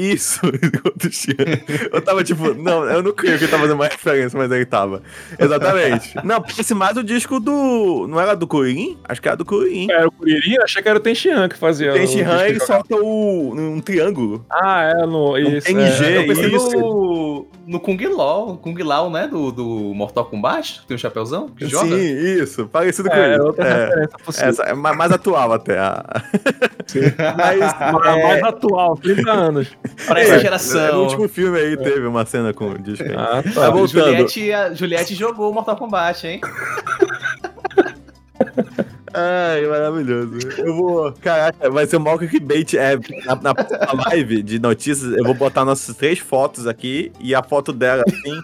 [0.00, 0.40] Isso,
[1.92, 4.64] eu tava tipo, não, eu não creio que ele tava fazendo uma referência, mas ele
[4.64, 5.02] tava.
[5.38, 6.14] Exatamente.
[6.24, 8.06] Não, parece mais o disco do.
[8.08, 8.98] Não era do Kuririn?
[9.08, 9.90] Acho que era do Kuririn.
[9.90, 11.92] Era o Kuririn, achei que era o Tenshinhan que fazia.
[11.92, 14.44] Tem o Shinhan, disco ele solta o, um triângulo.
[14.50, 15.36] Ah, é, no.
[15.36, 16.18] Isso, tem é.
[16.18, 16.70] Eu pensei isso.
[16.76, 19.26] no, no Kung Lao, Kung Lao, né?
[19.28, 21.88] Do, do Mortal Kombat, tem um chapéuzão que joga.
[21.88, 23.44] Sim, isso, parecido com É, isso.
[23.44, 24.48] outra É, referência possível.
[24.50, 25.78] essa é ma- mais atual até.
[25.78, 26.04] a-
[27.36, 29.68] Mas, Mas é, mais atual, 30 anos.
[30.06, 30.96] Pra essa é, geração.
[30.96, 33.14] No último filme aí teve uma cena com o disco aí.
[33.16, 33.86] Ah, Tá tá.
[33.86, 36.40] Juliette, a Juliette jogou Mortal Kombat, hein?
[39.12, 40.38] Ai, maravilhoso.
[40.58, 41.12] Eu vou.
[41.12, 42.74] Caraca, vai ser o maior clickbait.
[42.74, 47.34] É, na, na, na live de notícias, eu vou botar nossas três fotos aqui e
[47.34, 48.40] a foto dela, assim,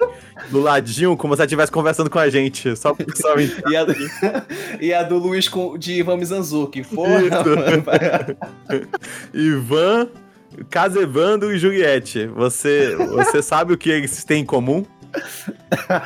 [0.50, 2.74] do ladinho, como se ela estivesse conversando com a gente.
[2.76, 3.36] Só pro pessoal.
[3.38, 3.86] E a,
[4.80, 6.82] e a do Luiz com, de Ivan Mizanzuki.
[6.82, 7.20] Porra.
[9.32, 10.08] Ivan,
[10.70, 12.26] Casevando e Juliette.
[12.26, 14.84] Você, você sabe o que eles têm em comum?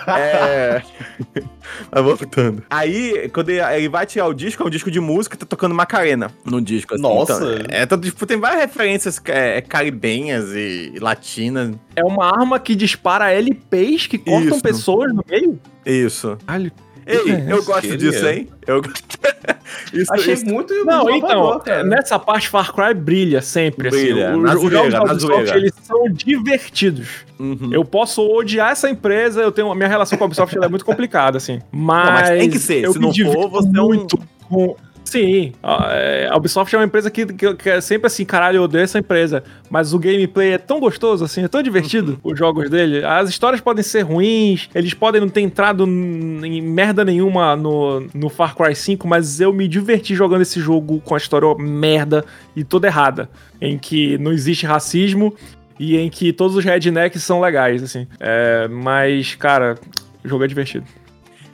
[0.06, 0.82] É.
[1.90, 2.62] Mas voltando.
[2.70, 5.74] Aí, quando ele, ele vai tirar o disco, é um disco de música, tá tocando
[5.74, 6.94] Macarena no disco.
[6.94, 7.02] assim.
[7.02, 7.34] Nossa.
[7.34, 11.74] Então, é, então, tipo, tem várias referências é, caribenhas e latinas.
[11.96, 14.62] É uma arma que dispara LPs que cortam Isso.
[14.62, 15.58] pessoas no meio?
[15.84, 16.36] Isso.
[16.46, 16.72] Caralho.
[17.10, 17.96] Ei, eu gosto Queria.
[17.96, 18.48] disso, hein?
[18.66, 18.80] Eu...
[19.92, 21.82] isso, Achei isso- muito Não, então, cara.
[21.84, 23.90] nessa parte Far Cry brilha sempre.
[23.90, 24.40] Brilha, assim.
[24.40, 27.08] na O- Os zoeira, jogos da Ubisoft, eles são divertidos.
[27.38, 27.70] Uhum.
[27.72, 30.84] Eu posso odiar essa empresa, eu tenho minha relação com a Ubisoft ela é muito
[30.84, 31.60] complicada, assim.
[31.72, 34.76] Mas, mas tem que ser, eu se me não for, você é um- muito com
[35.04, 38.58] Sim, a é, a Ubisoft é uma empresa que, que, que é sempre assim, caralho,
[38.58, 39.42] eu odeio essa empresa.
[39.68, 42.32] Mas o gameplay é tão gostoso, assim, é tão divertido, Uhum.
[42.32, 43.04] os jogos dele.
[43.04, 48.28] As histórias podem ser ruins, eles podem não ter entrado em merda nenhuma no, no
[48.28, 52.24] Far Cry 5, mas eu me diverti jogando esse jogo com a história merda
[52.54, 53.28] e toda errada.
[53.60, 55.34] Em que não existe racismo
[55.78, 58.06] e em que todos os rednecks são legais, assim.
[58.20, 59.76] É, mas, cara,
[60.24, 60.84] o jogo é divertido.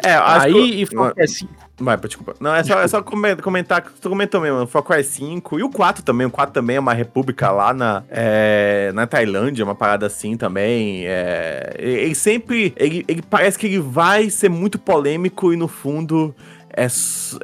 [0.05, 0.82] É, Aí, que...
[0.82, 1.66] e Far Cry 5.
[1.79, 2.35] Vai, desculpa.
[2.41, 5.59] Não, é só, é só comen- comentar que tu comentou mesmo, o Far Cry 5
[5.59, 6.27] e o 4 também.
[6.27, 11.03] O 4 também é uma república lá na, é, na Tailândia, uma parada assim também.
[11.07, 12.72] É, ele ele sempre.
[12.77, 16.35] Ele, ele parece que ele vai ser muito polêmico e no fundo.
[16.77, 16.87] É,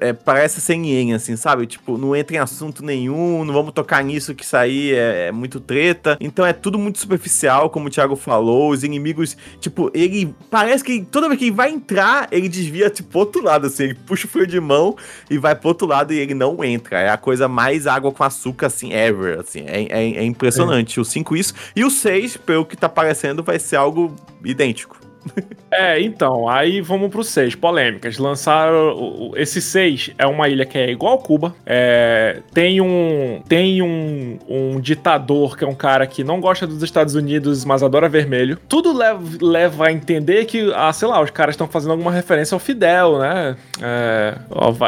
[0.08, 0.82] é, parece sem
[1.14, 1.66] assim, sabe?
[1.66, 5.32] Tipo, não entra em assunto nenhum, não vamos tocar nisso que isso aí é, é
[5.32, 6.18] muito treta.
[6.20, 8.70] Então é tudo muito superficial, como o Thiago falou.
[8.70, 13.08] Os inimigos, tipo, ele parece que toda vez que ele vai entrar, ele desvia, tipo,
[13.08, 13.84] pro outro lado, assim.
[13.84, 14.94] Ele puxa o freio de mão
[15.30, 17.00] e vai pro outro lado e ele não entra.
[17.00, 19.60] É a coisa mais água com açúcar, assim, ever, assim.
[19.66, 21.00] É, é, é impressionante.
[21.00, 21.54] O 5 isso.
[21.74, 24.14] E o 6, pelo que tá parecendo, vai ser algo
[24.44, 25.01] idêntico.
[25.72, 28.18] É, então, aí vamos pro 6, polêmicas.
[28.18, 29.32] Lançaram.
[29.36, 31.54] Esse 6 é uma ilha que é igual a Cuba.
[31.64, 33.40] É, tem um.
[33.48, 37.82] Tem um, um ditador que é um cara que não gosta dos Estados Unidos, mas
[37.82, 38.58] adora vermelho.
[38.68, 42.54] Tudo leva, leva a entender que, ah, sei lá, os caras estão fazendo alguma referência
[42.54, 43.56] ao Fidel, né?
[43.80, 44.34] É,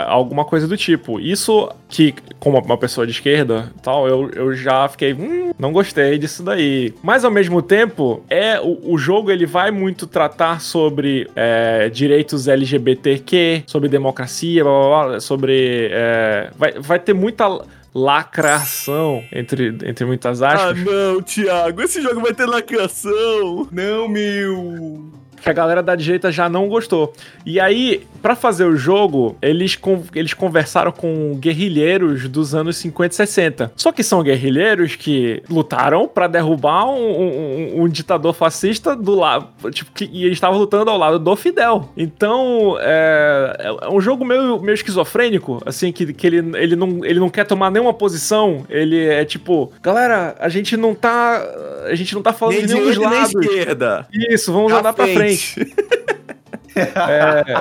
[0.07, 1.19] alguma coisa do tipo.
[1.19, 5.15] Isso que, como uma pessoa de esquerda tal, eu, eu já fiquei.
[5.15, 6.93] Hum, não gostei disso daí.
[7.03, 12.49] Mas ao mesmo tempo, é o, o jogo ele vai muito tratar sobre é, direitos
[12.49, 15.89] LGBTQ, sobre democracia, blá, blá, blá, sobre.
[15.91, 17.47] é, vai, vai ter muita
[17.95, 20.79] lacração, entre, entre muitas aspas.
[20.79, 23.69] Ah, não, Thiago, esse jogo vai ter lacração.
[23.71, 25.13] Não, meu.
[25.45, 27.13] Que a galera da direita já não gostou.
[27.45, 29.79] E aí, pra fazer o jogo, eles,
[30.15, 33.73] eles conversaram com guerrilheiros dos anos 50 e 60.
[33.77, 39.49] Só que são guerrilheiros que lutaram pra derrubar um, um- um ditador fascista do lado.
[39.71, 41.91] Tipo, que, e eles estavam lutando ao lado do Fidel.
[41.97, 47.21] Então, é, é um jogo meio, meio esquizofrênico, assim, que, que ele, ele, não, ele
[47.21, 48.65] não quer tomar nenhuma posição.
[48.71, 51.45] Ele é tipo, galera, a gente não tá.
[51.87, 53.35] A gente não tá falando Nem de nenhum dos direita nem lados.
[53.45, 54.07] esquerda.
[54.31, 55.34] Isso, vamos andar pra frente.
[55.35, 55.75] week.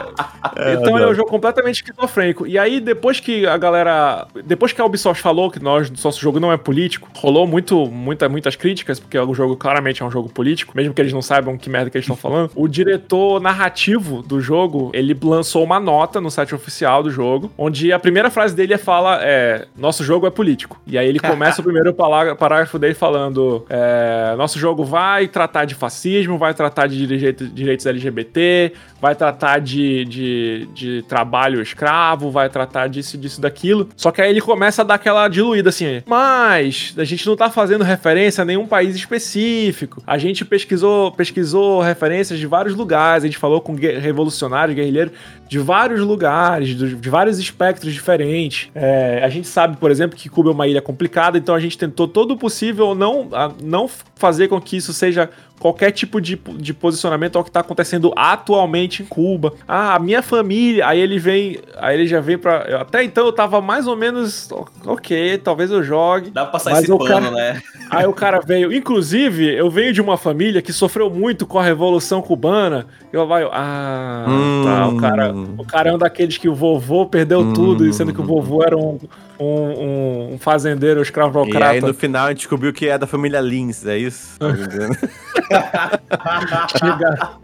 [0.55, 2.45] É, então ele é um jogo completamente esquizofrênico.
[2.45, 4.27] E aí, depois que a galera.
[4.45, 8.27] Depois que a Ubisoft falou que nós, nosso jogo não é político, rolou muito, muita,
[8.29, 11.57] muitas críticas, porque o jogo claramente é um jogo político, mesmo que eles não saibam
[11.57, 12.51] que merda que eles estão falando.
[12.55, 17.91] O diretor narrativo do jogo, ele lançou uma nota no site oficial do jogo, onde
[17.91, 20.79] a primeira frase dele é fala: é, nosso jogo é político.
[20.85, 25.75] E aí ele começa o primeiro parágrafo dele falando: é, nosso jogo vai tratar de
[25.75, 28.73] fascismo, vai tratar de direito- direitos LGBT,
[29.03, 33.89] vai tratar de, de, de trabalho escravo, vai tratar disso, disso, daquilo.
[33.97, 36.01] Só que aí ele começa a dar aquela diluída assim.
[36.05, 40.01] Mas a gente não tá fazendo referência a nenhum país específico.
[40.07, 45.11] A gente pesquisou, pesquisou referências de vários lugares, a gente falou com revolucionários, guerrilheiros
[45.49, 48.69] de vários lugares, de, vários espectros diferentes.
[48.73, 51.77] É, a gente sabe, por exemplo, que Cuba é uma ilha complicada, então a gente
[51.77, 53.29] tentou todo o possível não,
[53.61, 55.29] não fazer com que isso seja
[55.63, 59.53] qualquer tipo de, de posicionamento ao que tá acontecendo atualmente em Cuba.
[59.65, 60.85] Ah, a minha família.
[60.85, 61.57] Aí ele vem.
[61.77, 62.81] Aí ele já vem pra.
[62.81, 64.49] Até então eu tava mais ou menos.
[64.85, 66.31] Ok, talvez eu jogue.
[66.31, 67.61] Dá pra passar Mas esse pano, cara- né?
[67.89, 68.73] Aí o cara veio.
[68.73, 72.85] Inclusive, eu venho de uma família que sofreu muito com a Revolução Cubana.
[73.13, 73.47] Eu vai.
[73.49, 74.25] Ah,
[74.65, 74.87] tá.
[74.89, 78.19] O cara, o cara é um daqueles que o vovô perdeu tudo, e sendo que
[78.19, 78.99] o vovô era um,
[79.39, 81.69] um, um- um fazendeiro E escravocrata.
[81.71, 84.37] aí no final a gente descobriu que é da família Lins, é isso?
[84.39, 84.47] Tá?
[86.79, 87.43] Chega-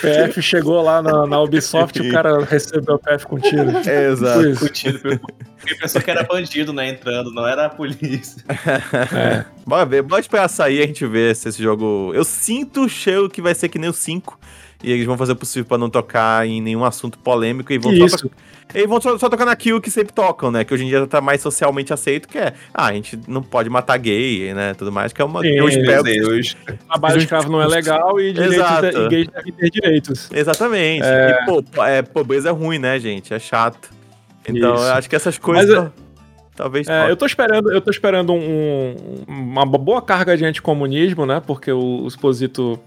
[0.00, 3.66] PF chegou lá na, na Ubisoft e o cara recebeu o PF com tiro.
[3.86, 4.48] É, exato.
[4.48, 4.60] Isso.
[4.60, 4.98] Curtido.
[5.00, 6.88] Porque pensou que era bandido, né?
[6.88, 8.42] Entrando, não era a polícia.
[9.14, 9.44] É.
[9.66, 12.10] Bora ver, bora esperar sair e a gente ver se esse jogo.
[12.14, 14.38] Eu sinto o cheiro que vai ser que nem o 5.
[14.82, 17.96] E eles vão fazer o possível pra não tocar em nenhum assunto polêmico e vão
[17.96, 18.30] só Isso.
[18.74, 20.64] Eles vão só, só tocar naquilo que sempre tocam, né?
[20.64, 23.70] Que hoje em dia tá mais socialmente aceito, que é, ah, a gente não pode
[23.70, 24.74] matar gay, né?
[24.74, 25.40] Tudo mais, que é uma.
[25.40, 26.56] Sim, eu espero que- Deus.
[26.88, 28.86] Trabalho escravo não é legal e, direitos, Exato.
[28.86, 30.28] e gays devem ter direitos.
[30.32, 31.04] Exatamente.
[31.06, 33.32] E, pô, é, pobreza é ruim, né, gente?
[33.32, 33.88] É chato.
[34.48, 34.84] Então, Isso.
[34.84, 35.68] eu acho que essas coisas.
[35.74, 35.92] Mas eu-
[36.54, 36.88] Talvez.
[36.88, 38.94] É, eu tô esperando, eu tô esperando um-
[39.28, 41.40] uma boa carga de anticomunismo, né?
[41.46, 42.80] Porque o, o Exposito,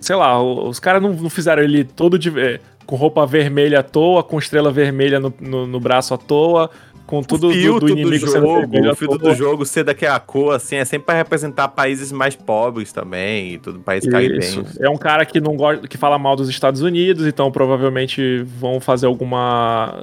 [0.00, 2.38] sei lá, o- os caras não, não fizeram ele todo de.
[2.38, 6.70] é, com roupa vermelha à toa, com estrela vermelha no, no, no braço à toa,
[7.06, 9.84] com tudo o do, filtro do do, inimigo sendo jogo, o filtro do jogo ser
[9.84, 14.12] daquela cor, assim, é sempre pra representar países mais pobres também, e tudo, países Isso.
[14.12, 14.80] caribenhos.
[14.80, 18.80] É um cara que não gosta, que fala mal dos Estados Unidos, então provavelmente vão
[18.80, 19.94] fazer alguma.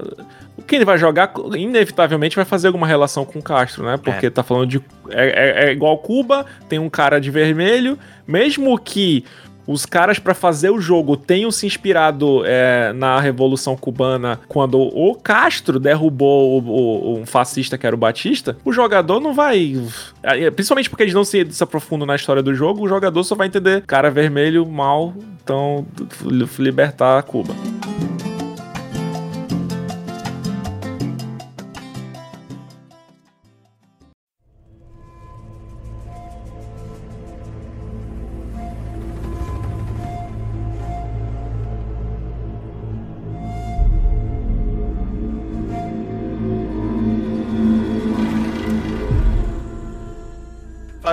[0.67, 3.97] Quem ele vai jogar, inevitavelmente vai fazer alguma relação com Castro, né?
[3.97, 4.81] Porque tá falando de.
[5.09, 9.23] É, é- é igual Cuba, tem um cara de vermelho, mesmo que.
[9.67, 15.15] Os caras, pra fazer o jogo, tenham se inspirado é, na Revolução Cubana quando o
[15.15, 16.69] Castro derrubou o-
[17.15, 18.57] o- um fascista que era o Batista.
[18.63, 19.75] O jogador não vai.
[20.23, 23.35] é, Principalmente porque eles não se, se aprofundam na história do jogo, o jogador só
[23.35, 25.13] vai entender cara vermelho, mal,
[25.43, 25.85] então
[26.23, 27.53] li- libertar Cuba.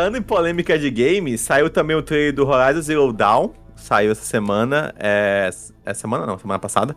[0.03, 3.51] Falando em polêmica de games, saiu também o trailer do Horizon Zero Dawn.
[3.77, 4.93] Saiu essa semana.
[4.99, 5.49] É,
[5.85, 6.97] essa semana não, semana passada.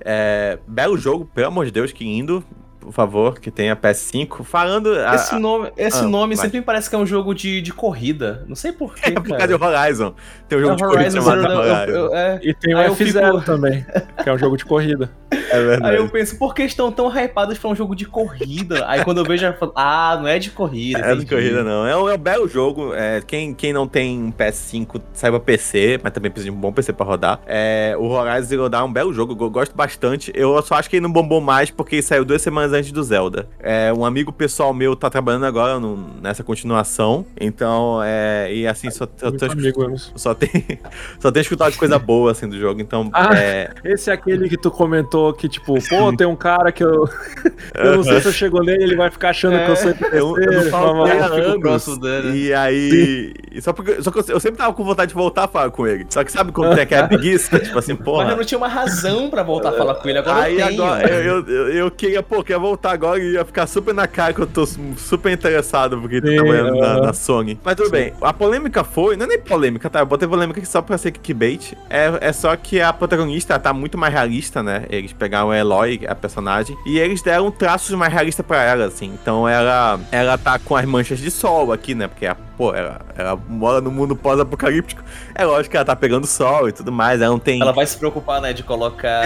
[0.00, 2.44] É, belo jogo, pelo amor de Deus, que lindo.
[2.78, 4.44] Por favor, que tenha PS5.
[4.44, 4.92] Falando.
[4.94, 6.44] a- Esse nome, esse ah, nome vai.
[6.44, 8.44] sempre me parece que é um jogo de, de corrida.
[8.46, 10.14] Não sei porquê, é por causa do Horizon.
[10.48, 11.90] Tem um jogo É de corrida Horizon chamado Zero Dawn, Horizon.
[11.92, 12.40] eu- eu- é.
[12.40, 13.86] E tem o Aí eu F0 fico- também,
[14.22, 15.10] que é um jogo de corrida.
[15.56, 15.94] É verdade.
[15.94, 18.84] Aí eu penso, por que estão tão hypados pra um jogo de corrida?
[18.88, 20.98] Aí quando eu vejo, eu falo, ah, não é de corrida.
[21.00, 21.86] É de corrida, não.
[21.86, 22.92] É um, é um belo jogo.
[22.94, 26.72] É, quem, quem não tem um PS5 saiba PC, mas também precisa de um bom
[26.72, 27.40] PC pra rodar.
[27.46, 30.32] É, o Horizon Zero Dawn é um belo jogo, eu gosto bastante.
[30.34, 33.48] Eu só acho que ele não bombou mais porque saiu duas semanas antes do Zelda.
[33.60, 37.26] É, um amigo pessoal meu tá trabalhando agora no- nessa continuação.
[37.40, 38.52] Então, é.
[38.52, 40.12] E assim, só, só, só, amigo, Emerson.
[40.16, 40.50] só tem.
[41.20, 42.80] Só tem escutado de coisa boa assim do jogo.
[42.80, 43.30] Então, Ah.
[43.36, 43.70] é.
[43.84, 47.08] Esse é aquele que tu comentou que, tipo, pô, tem um cara que eu.
[47.74, 50.10] eu não sei se eu chego nele, ele vai ficar achando que eu sou IPC.
[50.12, 52.38] Eu, eu não falo com ele há eu fico anos, próximo dele.
[52.38, 53.34] E aí.
[53.50, 55.70] e Só, porque, só que eu, eu sempre tava com vontade de voltar a falar
[55.70, 56.06] com ele.
[56.08, 57.58] Só que sabe quando tem aquela preguiça?
[57.58, 60.42] tipo assim, Mas eu não tinha uma razão pra voltar a falar com ele, agora
[60.42, 60.82] Aí eu tenho.
[60.82, 64.06] agora eu, eu, eu, eu queria, pô, queria voltar agora e ia ficar super na
[64.06, 67.58] cara que eu tô super interessado porque Sim, tá trabalhando na, na Sony.
[67.62, 70.00] Mas tudo bem, a polêmica foi, não é nem polêmica, tá?
[70.00, 71.74] Eu botei polêmica aqui só pra ser clickbait.
[71.88, 74.84] É, é só que a protagonista tá muito mais realista, né?
[74.88, 79.12] Eles pegaram a Eloy, a personagem, e eles deram traços mais realistas pra ela, assim.
[79.20, 82.08] Então ela, ela tá com as manchas de sol aqui, né?
[82.08, 82.26] Porque,
[82.56, 85.02] pô, ela, ela mora no mundo pós-apocalíptico.
[85.34, 87.60] É lógico que ela tá pegando sol e tudo mais, ela não tem...
[87.60, 89.24] Ela vai se preocupar, né, de colocar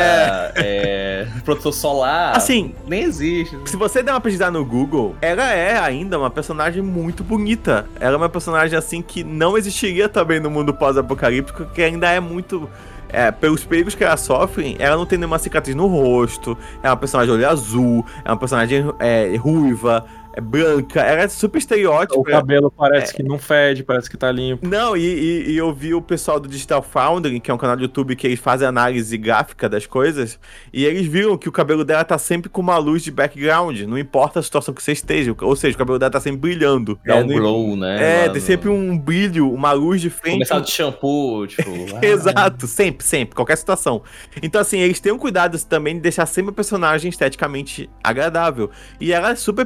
[0.56, 2.36] é, protetor solar.
[2.36, 3.58] Assim, Nem existe.
[3.66, 7.86] Se você der uma pesquisada no Google, ela é ainda uma personagem muito bonita.
[8.00, 12.20] Ela é uma personagem assim que não existiria também no mundo pós-apocalíptico, que ainda é
[12.20, 12.68] muito.
[13.08, 16.96] É, pelos perigos que ela sofre, ela não tem nenhuma cicatriz no rosto, é uma
[16.96, 20.04] personagem olho azul, é uma personagem é, ruiva,
[20.34, 22.20] é branca, ela é super estereótipo.
[22.20, 24.66] O cabelo parece que não fede, parece que tá limpo.
[24.66, 27.76] Não, e, e- e eu vi o pessoal do Digital Foundry, que é um canal
[27.76, 30.38] do YouTube que eles fazem análise gráfica das coisas,
[30.72, 33.98] e eles viram que o cabelo dela tá sempre com uma luz de background, não
[33.98, 36.98] importa a situação que você esteja, ou seja, o cabelo dela tá sempre brilhando.
[37.04, 38.24] É, um não- glow, né?
[38.26, 40.34] É, tem sempre um brilho, uma luz de frente.
[40.34, 41.70] Começar de shampoo, tipo.
[42.00, 44.02] ah, Exato, sempre, sempre, qualquer situação.
[44.42, 48.70] Então, assim, eles têm um cuidado também de deixar sempre a personagem esteticamente agradável.
[49.00, 49.64] E ela é super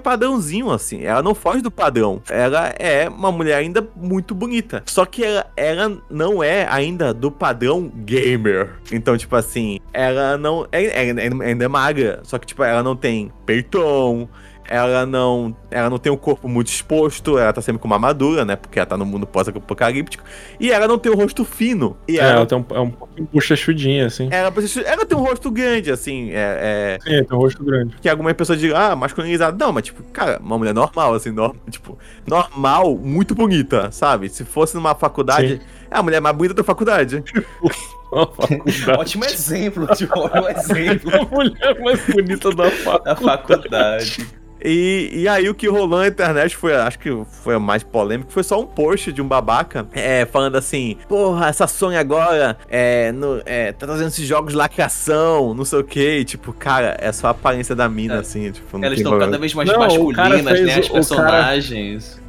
[0.70, 1.02] assim.
[1.02, 2.20] Ela não foge do padrão.
[2.28, 4.82] Ela é uma mulher ainda muito bonita.
[4.86, 8.70] Só que ela, ela não é ainda do padrão gamer.
[8.90, 10.66] Então, tipo assim, ela não.
[10.70, 12.20] É, é- é- ainda é magra.
[12.24, 14.28] Só que, tipo, ela não tem peitão.
[14.68, 18.44] Ela não, ela não tem um corpo muito exposto, ela tá sempre com uma armadura,
[18.44, 18.56] né?
[18.56, 20.24] Porque ela tá no mundo pós-apocalíptico.
[20.58, 21.96] E ela não tem o rosto fino.
[22.08, 24.28] E É, ela, ela tem um, é um pouquinho bochechudinha, assim.
[24.30, 24.52] ela,
[24.86, 26.30] ela tem um rosto grande, assim.
[26.30, 27.96] É, é, Sim, tem um rosto grande.
[28.00, 29.58] que algumas pessoas digam, ah, masculinizado.
[29.58, 34.28] Não, mas, tipo, cara, uma mulher normal, assim, no, tipo, normal, muito bonita, sabe?
[34.28, 35.60] Se fosse numa faculdade, Sim.
[35.90, 37.22] é a mulher mais bonita da faculdade.
[38.12, 38.90] Faculdade.
[38.98, 42.64] Ótimo exemplo, tipo, ótimo exemplo A mulher mais bonita da
[43.00, 44.26] da faculdade.
[44.64, 47.10] E, e aí o que rolou na internet foi, acho que
[47.42, 51.48] foi o mais polêmico, foi só um post de um babaca é, falando assim, porra,
[51.48, 56.18] essa Sony agora é, no- é, tá trazendo esses jogos lacração, não sei o que,
[56.18, 58.18] e, tipo, cara, é só a aparência da mina, É.
[58.18, 60.74] assim, tipo, não Elas estão cada vez mais Não, o cara masculinas, fez né?
[60.74, 62.22] As o- o cara- personagens.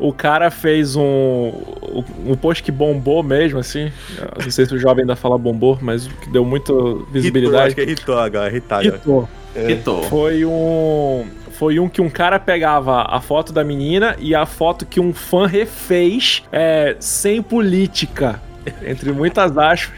[0.00, 1.52] O cara fez um,
[2.24, 3.90] um post que bombou mesmo, assim.
[4.44, 7.74] Não sei se o jovem ainda fala bombou, mas que deu muita Irritou, acho visibilidade.
[7.74, 8.94] que irritou agora, irritar agora.
[8.94, 9.22] Irritou.
[9.22, 9.28] Hitou.
[10.04, 11.26] Foi um.
[11.52, 15.12] Foi um que um cara pegava a foto da menina e a foto que um
[15.12, 18.40] fã refez é, sem política.
[18.86, 19.92] Entre muitas aspas.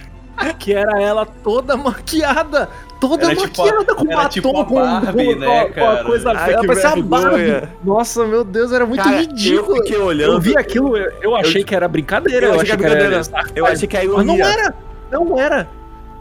[0.58, 2.68] que era ela toda maquiada.
[2.98, 5.52] Toda Era tipo a- maquiada com era batom, tipo a com, Barbie, com, né, com
[5.52, 6.96] a- com a coisa Ai, ela que parecia a.
[6.96, 7.68] Barbie.
[7.84, 9.76] Nossa, meu Deus, era muito Cara, ridículo.
[9.78, 10.32] Eu fiquei olhando.
[10.34, 12.46] Eu vi aquilo, eu, eu achei que era brincadeira.
[12.46, 13.22] Eu Eu, achei que era brincadeira.
[13.54, 14.74] Eu achei que era Mas não era!
[15.10, 15.68] Não era!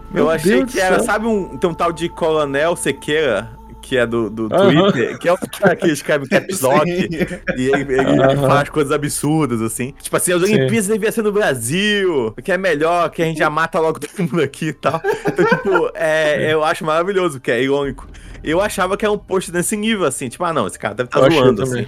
[0.10, 1.06] Eu Meu achei Deus que era, céu.
[1.06, 3.52] sabe, um, tem um tal de Coronel Sequeira,
[3.82, 4.50] que é do, do.
[4.50, 9.62] Twitter, que é o cara que escreve caps lock e ele, ele faz coisas absurdas,
[9.62, 9.94] assim.
[10.02, 10.42] Tipo assim, as.
[10.42, 14.12] Olimpíadas deviam ser no Brasil, que é melhor, que a gente já mata logo todo
[14.20, 15.02] mundo aqui e tal.
[15.28, 18.08] Então, tipo, é, eu acho maravilhoso, que é irônico.
[18.44, 21.08] Eu achava que era um post desse nível, assim, tipo, ah, não, esse cara deve
[21.08, 21.88] estar achei zoando, assim.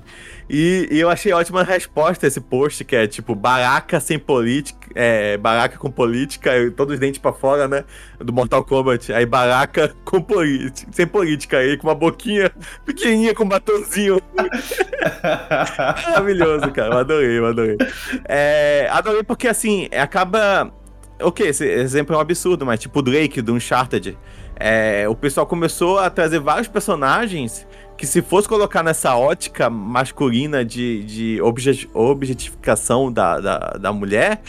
[0.50, 4.20] E, e eu achei ótima a resposta a esse post, que é tipo, baraca sem
[4.20, 7.86] política, é, baraca com política, todos os dentes pra fora, né?
[8.20, 9.14] Do Mortal Kombat.
[9.14, 12.52] Aí baraca com política, sem política, aí com uma boquinha
[12.86, 14.22] pequenininha com um batonzinho.
[16.08, 16.96] Maravilhoso, cara.
[16.96, 17.78] Eu adorei, eu adorei.
[18.28, 20.72] É, adorei porque, assim, acaba.
[21.22, 24.18] Ok, esse exemplo é um absurdo, mas tipo o Drake do Uncharted.
[24.56, 27.66] É, o pessoal começou a trazer vários personagens
[27.98, 34.42] que, se fosse colocar nessa ótica masculina de, de obje- objetificação da, da, da mulher,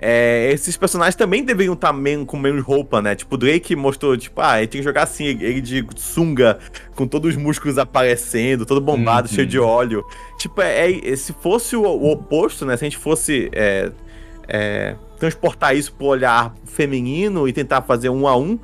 [0.00, 3.14] é, esses personagens também deveriam estar men- com menos roupa, né?
[3.14, 6.58] Tipo, o Drake mostrou, tipo, ah, ele tem que jogar assim, ele de sunga,
[6.94, 9.34] com todos os músculos aparecendo, todo bombado, Uhum.
[9.34, 10.04] cheio de óleo.
[10.38, 12.76] Tipo, é, é- se fosse o, o oposto, né?
[12.76, 13.90] Se a gente fosse é,
[14.46, 18.56] é, transportar isso pro olhar feminino e tentar fazer um a um,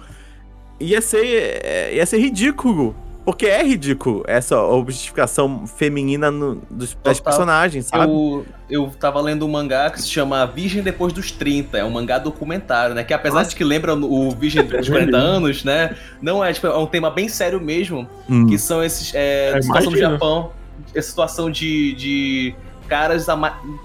[0.80, 1.24] ia ser,
[1.64, 2.94] é, ia ser ridículo.
[3.24, 8.12] Porque é ridículo essa objetificação feminina no- dos, das personagens, sabe?
[8.12, 11.78] Eu, eu tava lendo um mangá que se chama Virgem Depois dos 30.
[11.78, 13.02] É um mangá documentário, né?
[13.02, 15.96] Que apesar de que lembra o Virgem dos 40 anos, né?
[16.20, 18.06] Não é, tipo, é um tema bem sério mesmo.
[18.28, 18.46] Hum.
[18.46, 19.14] Que são esses.
[19.14, 19.98] É, É, situação do.
[19.98, 20.52] Japão.
[20.94, 21.94] A situação de.
[21.94, 22.54] de
[22.86, 23.26] caras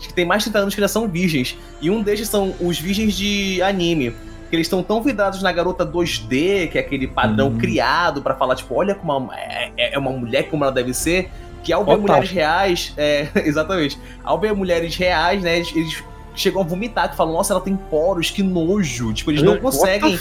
[0.01, 1.55] que tem mais de 30 anos que já são virgens.
[1.81, 4.13] E um deles são os virgens de anime.
[4.49, 7.57] Que eles estão tão vidrados na garota 2D, que é aquele padrão Hum.
[7.57, 11.29] criado pra falar, tipo, olha como uma, é, é uma mulher como ela deve ser.
[11.63, 12.01] Que ao ver Total.
[12.01, 16.01] mulheres reais, é, exatamente, ao ver mulheres reais, né, eles,
[16.35, 19.13] chegam a vomitar, que falam, nossa, ela tem poros, que nojo.
[19.13, 20.19] Tipo, eles não What conseguem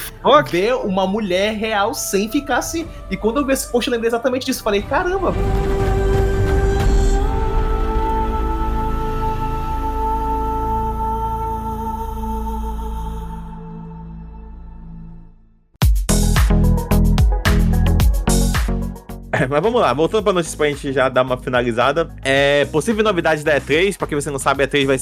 [0.50, 2.86] ver uma mulher real sem ficar assim.
[3.10, 4.62] E quando eu vi esse post, eu lembrei exatamente disso.
[4.62, 5.32] Falei, caramba,
[19.40, 22.10] É, mas vamos lá, voltando pra notícia pra gente já dar uma finalizada.
[22.22, 24.98] É, possível novidade da E3, pra quem você não sabe, a E3 vai.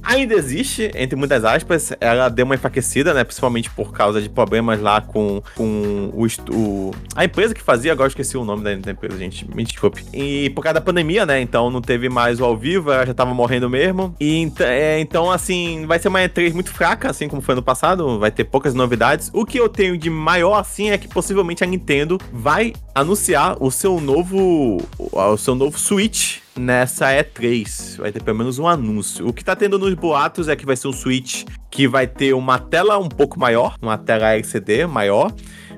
[0.00, 3.24] Ainda existe, entre muitas aspas, ela deu uma enfraquecida, né?
[3.24, 8.08] Principalmente por causa de problemas lá com, com o, o- a empresa que fazia, agora
[8.08, 10.04] esqueci o nome da, empresa, gente, me desculpe.
[10.14, 11.40] E por causa da pandemia, né?
[11.40, 14.14] Então não teve mais o ao vivo, ela já tava morrendo mesmo.
[14.20, 18.20] E é, então, assim, vai ser uma E3 muito fraca, assim como foi no passado,
[18.20, 19.30] vai ter poucas novidades.
[19.34, 23.70] O que eu tenho de maior, assim, é que possivelmente a Nintendo vai anunciar o
[23.70, 27.98] seu novo, o seu novo Switch nessa E3.
[27.98, 29.26] Vai ter pelo menos um anúncio.
[29.26, 32.32] O que tá tendo nos boatos é que vai ser um Switch que vai ter
[32.34, 35.32] uma tela um pouco maior, uma tela LCD maior.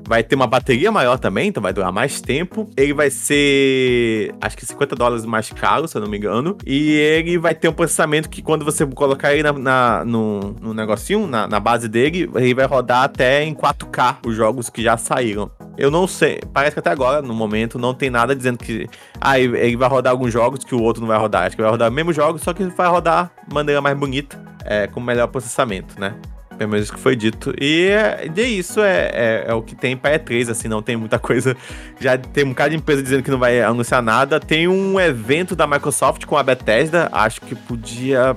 [0.08, 2.68] Vai ter uma bateria maior também, então vai durar mais tempo.
[2.76, 6.56] Ele vai ser, acho que 50 dólares mais caro, se eu não me engano.
[6.66, 10.74] E ele vai ter um processamento que quando você colocar ele na, na- no, no
[10.74, 14.96] negocinho, na, na base dele, ele vai rodar até em 4K os jogos que já
[14.96, 15.50] saíram.
[15.78, 18.88] Eu não sei, parece que até agora, no momento, não tem nada dizendo que
[19.20, 21.46] ah, ele vai rodar alguns jogos que o outro não vai rodar.
[21.46, 24.42] Acho que vai rodar os mesmos jogos, só que vai rodar de maneira mais bonita,
[24.64, 26.14] é, com melhor processamento, né?
[26.60, 27.54] Pelo menos isso que foi dito.
[27.58, 30.94] E é, de isso é, é, é o que tem pra E3, assim, não tem
[30.94, 31.56] muita coisa.
[31.98, 34.38] Já tem um bocado de empresa dizendo que não vai anunciar nada.
[34.38, 38.36] Tem um evento da Microsoft com a Bethesda, acho que podia.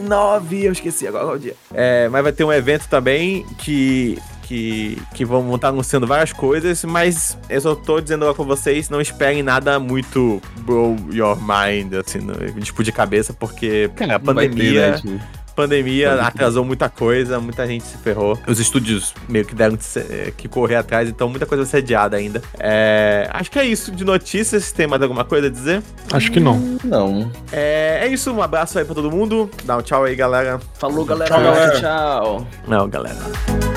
[0.00, 1.54] 9, eu esqueci agora é o dia.
[1.72, 4.16] É, mas vai ter um evento também que.
[4.46, 8.90] Que, que vão estar anunciando várias coisas, mas eu só tô dizendo lá pra vocês,
[8.90, 14.18] não esperem nada muito blow your mind, assim, no, tipo de cabeça, porque, cara, a
[14.18, 15.20] ter, pandemia né,
[15.56, 16.24] pandemia crer.
[16.24, 18.38] atrasou muita coisa, muita gente se ferrou.
[18.46, 22.42] Os estúdios meio que deram que se- que correr atrás, então muita coisa adiada ainda.
[22.58, 24.72] É, acho que é isso de notícias.
[24.72, 25.80] Tem mais alguma coisa a dizer?
[26.12, 26.58] Acho que não.
[26.84, 27.30] Não.
[27.52, 29.48] É, é isso, um abraço aí pra todo mundo.
[29.64, 30.60] Dá um tchau aí, galera.
[30.74, 31.30] Falou, galera.
[31.32, 31.80] Tchau, galera.
[31.80, 32.46] Tchau.
[32.68, 33.73] Não, galera.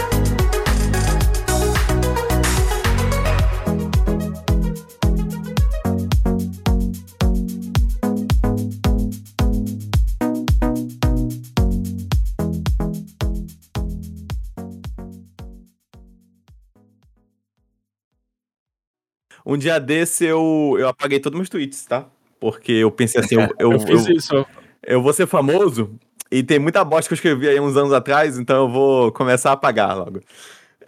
[19.50, 22.06] Um dia desse eu, eu apaguei todos meus tweets, tá?
[22.40, 24.46] Porque eu pensei assim, eu, eu, Eu fiz eu- isso.
[24.86, 25.98] eu vou ser famoso,
[26.30, 29.52] E tem muita bosta que eu escrevi aí uns anos atrás, então eu vou começar
[29.52, 30.20] a apagar logo.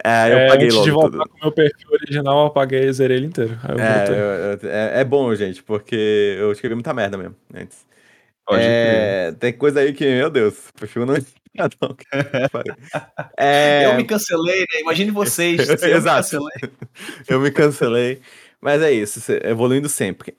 [0.03, 1.30] É, eu É, paguei antes logo de voltar tudo.
[1.30, 3.57] com o meu perfil original, eu apaguei e zerei ele inteiro.
[3.64, 7.36] Aí eu É, eu- eu- é, é bom, gente, porque eu escrevi muita merda mesmo
[7.55, 7.86] antes.
[8.51, 11.16] É, tem coisa aí que, meu Deus, prefiro não.
[13.38, 14.82] É, Eu me cancelei, né?
[14.82, 15.62] Imagine vocês.
[15.66, 16.18] se eu me Exato.
[16.22, 16.72] cancelei.
[17.28, 18.22] eu me cancelei.
[18.62, 20.38] Mas é isso, evoluindo sempre.